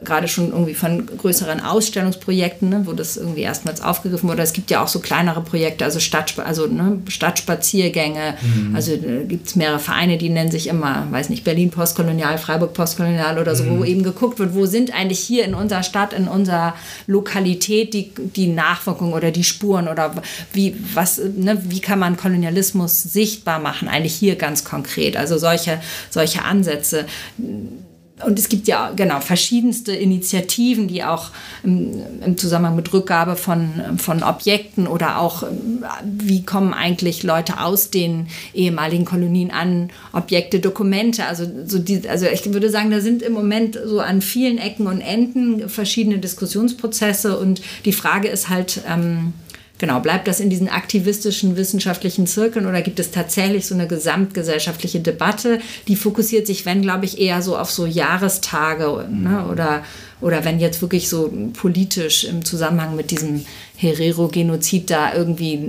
[0.04, 4.42] gerade schon irgendwie von größeren Ausstellungsprojekten, ne, wo das irgendwie erstmals aufgegriffen wurde.
[4.42, 8.36] Es gibt ja auch so kleinere Projekte, also, Stadt, also ne, Stadtspaziergänge.
[8.42, 8.76] Mhm.
[8.76, 12.74] Also äh, gibt es mehrere Vereine, die nennen sich immer, weiß nicht, Berlin Postkolonial, Freiburg
[12.74, 13.80] Postkolonial oder so, mhm.
[13.80, 16.76] wo eben geguckt wird, wo sind eigentlich hier in unserer Stadt, in unserer
[17.08, 20.16] Lokalität die, die Nachwirkungen oder die Spuren oder
[20.54, 25.18] wie, was, ne, wie kann man Kolonialismus sichtbar machen, eigentlich hier ganz konkret.
[25.18, 25.80] Also solche,
[26.10, 27.06] solche Ansätze
[28.26, 31.30] und es gibt ja genau verschiedenste Initiativen, die auch
[31.64, 35.44] im, im, Zusammenhang mit Rückgabe von, von Objekten oder auch,
[36.04, 41.26] wie kommen eigentlich Leute aus den ehemaligen Kolonien an Objekte, Dokumente.
[41.26, 44.88] Also, so die, also ich würde sagen, da sind im Moment so an vielen Ecken
[44.88, 49.34] und Enden verschiedene Diskussionsprozesse und die Frage ist halt, ähm,
[49.80, 55.00] Genau, bleibt das in diesen aktivistischen wissenschaftlichen Zirkeln oder gibt es tatsächlich so eine gesamtgesellschaftliche
[55.00, 55.60] Debatte?
[55.88, 59.46] Die fokussiert sich, wenn, glaube ich, eher so auf so Jahrestage ne?
[59.52, 59.84] oder,
[60.20, 65.60] oder wenn jetzt wirklich so politisch im Zusammenhang mit diesem Herero-Genozid da irgendwie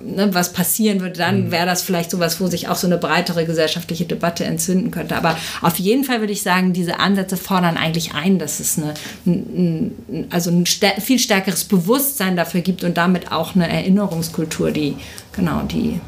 [0.00, 1.50] ne, was passieren würde, dann mhm.
[1.50, 5.16] wäre das vielleicht sowas, wo sich auch so eine breitere gesellschaftliche Debatte entzünden könnte.
[5.16, 8.94] Aber auf jeden Fall würde ich sagen, diese Ansätze fordern eigentlich ein, dass es eine,
[9.26, 14.96] ein, also ein viel stärkeres Bewusstsein dafür gibt und damit auch eine Erinnerungskultur, die
[15.32, 16.00] genau die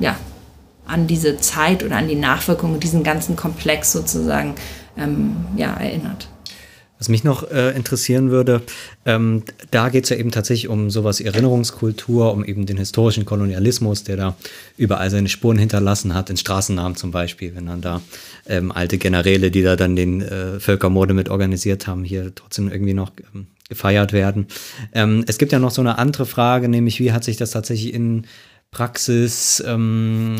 [0.00, 0.16] ja
[0.86, 4.54] an diese Zeit oder an die Nachwirkungen, diesen ganzen Komplex sozusagen
[4.96, 6.28] ähm, ja, erinnert.
[6.98, 8.62] Was mich noch äh, interessieren würde,
[9.04, 14.04] ähm, da geht es ja eben tatsächlich um sowas Erinnerungskultur, um eben den historischen Kolonialismus,
[14.04, 14.36] der da
[14.78, 18.00] überall seine Spuren hinterlassen hat, in Straßennamen zum Beispiel, wenn dann da
[18.46, 22.94] ähm, alte Generäle, die da dann den äh, Völkermorde mit organisiert haben, hier trotzdem irgendwie
[22.94, 24.46] noch ähm, gefeiert werden.
[24.92, 27.92] Ähm, es gibt ja noch so eine andere Frage, nämlich wie hat sich das tatsächlich
[27.92, 28.26] in
[28.76, 30.36] Praxis ähm,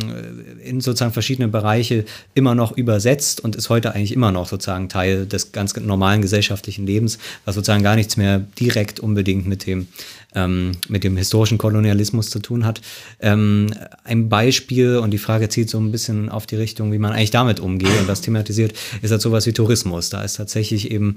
[0.63, 5.25] in sozusagen verschiedene Bereiche immer noch übersetzt und ist heute eigentlich immer noch sozusagen Teil
[5.25, 7.17] des ganz normalen gesellschaftlichen Lebens,
[7.47, 9.89] was sozusagen gar nichts mehr direkt unbedingt mit dem,
[10.35, 12.83] ähm, mit dem historischen Kolonialismus zu tun hat.
[13.21, 13.69] Ähm,
[14.05, 17.31] ein Beispiel, und die Frage zieht so ein bisschen auf die Richtung, wie man eigentlich
[17.31, 20.11] damit umgeht und das thematisiert, ist halt sowas wie Tourismus.
[20.11, 21.17] Da ist tatsächlich eben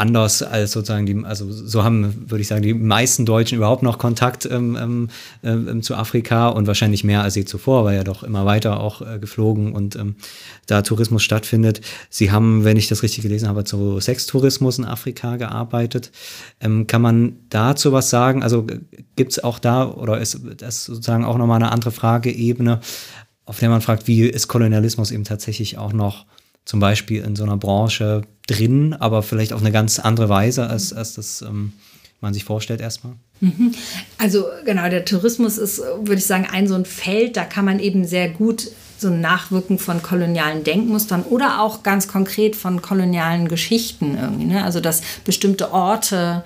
[0.00, 3.98] anders als sozusagen die, also so haben, würde ich sagen, die meisten Deutschen überhaupt noch
[3.98, 5.08] Kontakt ähm, ähm,
[5.42, 9.02] ähm, zu Afrika und wahrscheinlich mehr als je zuvor, weil ja doch immer weiter auch
[9.02, 10.16] äh, geflogen und ähm,
[10.66, 11.82] da Tourismus stattfindet.
[12.08, 16.10] Sie haben, wenn ich das richtig gelesen habe, zu Sextourismus in Afrika gearbeitet.
[16.60, 18.42] Ähm, kann man dazu was sagen?
[18.42, 18.66] Also
[19.16, 22.80] gibt es auch da, oder ist das sozusagen auch nochmal eine andere Frageebene,
[23.44, 26.24] auf der man fragt, wie ist Kolonialismus eben tatsächlich auch noch
[26.64, 30.92] zum Beispiel in so einer Branche drin, aber vielleicht auf eine ganz andere Weise, als,
[30.92, 31.72] als das ähm,
[32.20, 33.14] man sich vorstellt erstmal?
[33.40, 33.72] Mhm.
[34.18, 37.78] Also genau, der Tourismus ist, würde ich sagen, ein so ein Feld, da kann man
[37.78, 43.48] eben sehr gut so ein Nachwirken von kolonialen Denkmustern oder auch ganz konkret von kolonialen
[43.48, 44.44] Geschichten irgendwie.
[44.44, 44.62] Ne?
[44.62, 46.44] Also dass bestimmte Orte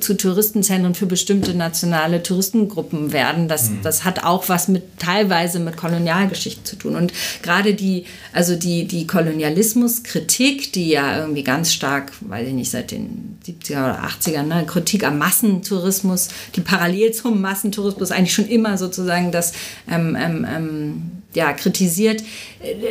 [0.00, 3.46] zu Touristenzentren für bestimmte nationale Touristengruppen werden.
[3.46, 3.78] Das, mhm.
[3.82, 6.96] das hat auch was mit teilweise mit Kolonialgeschichte zu tun.
[6.96, 12.70] Und gerade die, also die, die Kolonialismuskritik, die ja irgendwie ganz stark, weiß ich nicht,
[12.72, 18.48] seit den 70er oder 80ern, ne, Kritik am Massentourismus, die parallel zum Massentourismus eigentlich schon
[18.48, 19.52] immer sozusagen das
[19.88, 21.02] ähm, ähm, ähm
[21.36, 22.24] ja, kritisiert.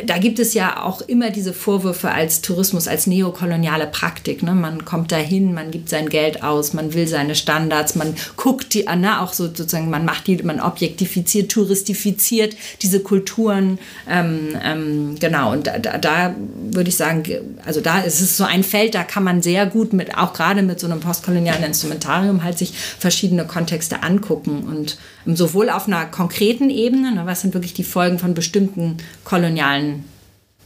[0.06, 4.44] Da gibt es ja auch immer diese Vorwürfe als Tourismus, als neokoloniale Praktik.
[4.44, 4.54] Ne?
[4.54, 8.84] Man kommt dahin, man gibt sein Geld aus, man will seine Standards, man guckt die,
[8.84, 13.80] ne, auch so sozusagen, man macht die, man objektifiziert, touristifiziert diese Kulturen.
[14.08, 16.36] Ähm, ähm, genau, und da, da
[16.70, 17.24] würde ich sagen,
[17.64, 20.62] also da ist es so ein Feld, da kann man sehr gut mit, auch gerade
[20.62, 24.96] mit so einem postkolonialen Instrumentarium halt sich verschiedene Kontexte angucken und
[25.36, 30.04] sowohl auf einer konkreten Ebene, ne, was sind wirklich die Folgen von bestimmten kolonialen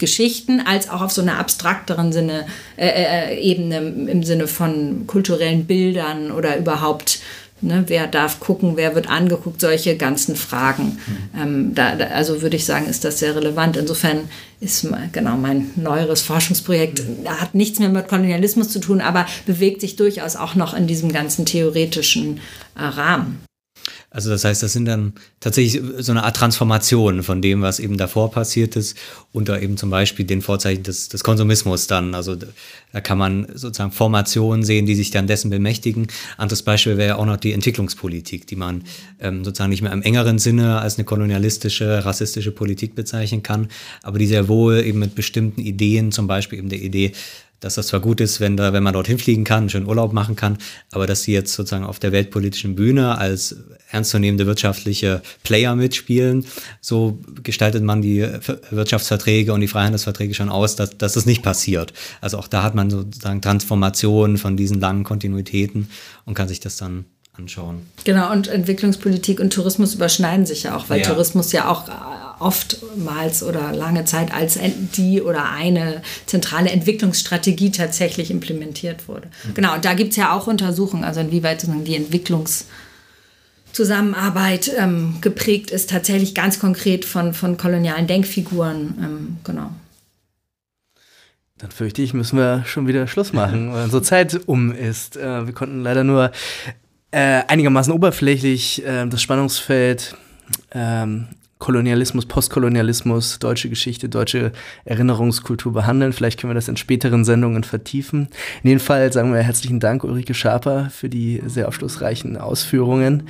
[0.01, 2.47] Geschichten, als auch auf so einer abstrakteren Sinne,
[2.77, 3.77] äh, äh, Ebene
[4.11, 7.21] im Sinne von kulturellen Bildern oder überhaupt,
[7.61, 10.99] ne, wer darf gucken, wer wird angeguckt, solche ganzen Fragen.
[11.07, 11.41] Mhm.
[11.41, 13.77] Ähm, da, da, also würde ich sagen, ist das sehr relevant.
[13.77, 14.23] Insofern
[14.61, 17.29] ist genau mein neueres Forschungsprojekt, mhm.
[17.29, 21.13] hat nichts mehr mit Kolonialismus zu tun, aber bewegt sich durchaus auch noch in diesem
[21.13, 22.41] ganzen theoretischen
[22.75, 23.50] äh, Rahmen.
[24.11, 27.97] Also das heißt, das sind dann tatsächlich so eine Art Transformation von dem, was eben
[27.97, 28.97] davor passiert ist,
[29.33, 32.15] unter eben zum Beispiel den Vorzeichen des, des Konsumismus dann.
[32.15, 32.37] Also
[32.93, 36.09] da kann man sozusagen Formationen sehen, die sich dann dessen bemächtigen.
[36.37, 38.83] Anderes Beispiel wäre auch noch die Entwicklungspolitik, die man
[39.21, 43.69] ähm, sozusagen nicht mehr im engeren Sinne als eine kolonialistische, rassistische Politik bezeichnen kann,
[44.03, 47.13] aber die sehr wohl eben mit bestimmten Ideen, zum Beispiel eben der Idee,
[47.61, 50.37] dass das zwar gut ist, wenn, da, wenn man dorthin fliegen kann, schön Urlaub machen
[50.37, 50.59] kann,
[50.91, 53.57] aber dass sie jetzt sozusagen auf der weltpolitischen Bühne als
[53.91, 56.47] ernstzunehmende wirtschaftliche Player mitspielen,
[56.81, 58.27] so gestaltet man die
[58.71, 61.93] Wirtschaftsverträge und die Freihandelsverträge schon aus, dass, dass das nicht passiert.
[62.21, 65.91] Also auch da hat man sozusagen Transformationen von diesen langen Kontinuitäten
[66.25, 67.87] und kann sich das dann anschauen.
[68.05, 71.09] Genau, und Entwicklungspolitik und Tourismus überschneiden sich ja auch, weil ja.
[71.09, 71.89] Tourismus ja auch
[72.41, 74.59] oftmals oder lange Zeit als
[74.97, 79.29] die oder eine zentrale Entwicklungsstrategie tatsächlich implementiert wurde.
[79.45, 79.55] Mhm.
[79.55, 85.91] Genau, und da gibt es ja auch Untersuchungen, also inwieweit die Entwicklungszusammenarbeit ähm, geprägt ist,
[85.91, 88.95] tatsächlich ganz konkret von, von kolonialen Denkfiguren.
[89.03, 89.71] Ähm, genau.
[91.59, 95.17] Dann fürchte ich, müssen wir schon wieder Schluss machen, weil unsere Zeit um ist.
[95.17, 96.33] Äh, wir konnten leider nur
[97.11, 100.17] äh, einigermaßen oberflächlich äh, das Spannungsfeld
[100.73, 101.27] ähm,
[101.61, 104.51] Kolonialismus, Postkolonialismus, deutsche Geschichte, deutsche
[104.85, 106.13] Erinnerungskultur behandeln.
[106.13, 108.29] Vielleicht können wir das in späteren Sendungen vertiefen.
[108.63, 113.25] In jedem Fall sagen wir herzlichen Dank, Ulrike Schaper, für die sehr aufschlussreichen Ausführungen.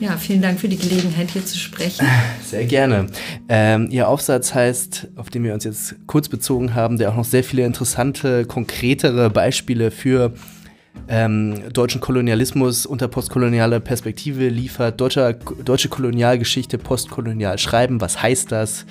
[0.00, 2.06] Ja, vielen Dank für die Gelegenheit, hier zu sprechen.
[2.44, 3.06] Sehr gerne.
[3.48, 7.24] Ähm, Ihr Aufsatz heißt, auf den wir uns jetzt kurz bezogen haben, der auch noch
[7.24, 10.32] sehr viele interessante, konkretere Beispiele für
[11.08, 18.86] ähm, deutschen Kolonialismus unter postkolonialer Perspektive liefert, deutscher, deutsche Kolonialgeschichte postkolonial schreiben, was heißt das?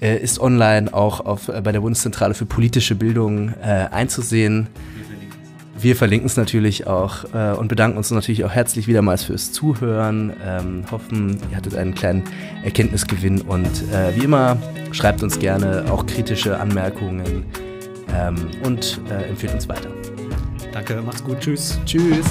[0.00, 4.68] Äh, ist online auch auf, äh, bei der Bundeszentrale für politische Bildung äh, einzusehen.
[5.78, 10.32] Wir verlinken es natürlich auch äh, und bedanken uns natürlich auch herzlich wiedermals fürs Zuhören.
[10.44, 12.24] Ähm, hoffen, ihr hattet einen kleinen
[12.62, 14.58] Erkenntnisgewinn und äh, wie immer
[14.92, 17.44] schreibt uns gerne auch kritische Anmerkungen
[18.14, 19.99] ähm, und äh, empfiehlt uns weiter.
[20.72, 21.40] Danke, mach's gut.
[21.40, 21.78] Tschüss.
[21.84, 22.26] Tschüss.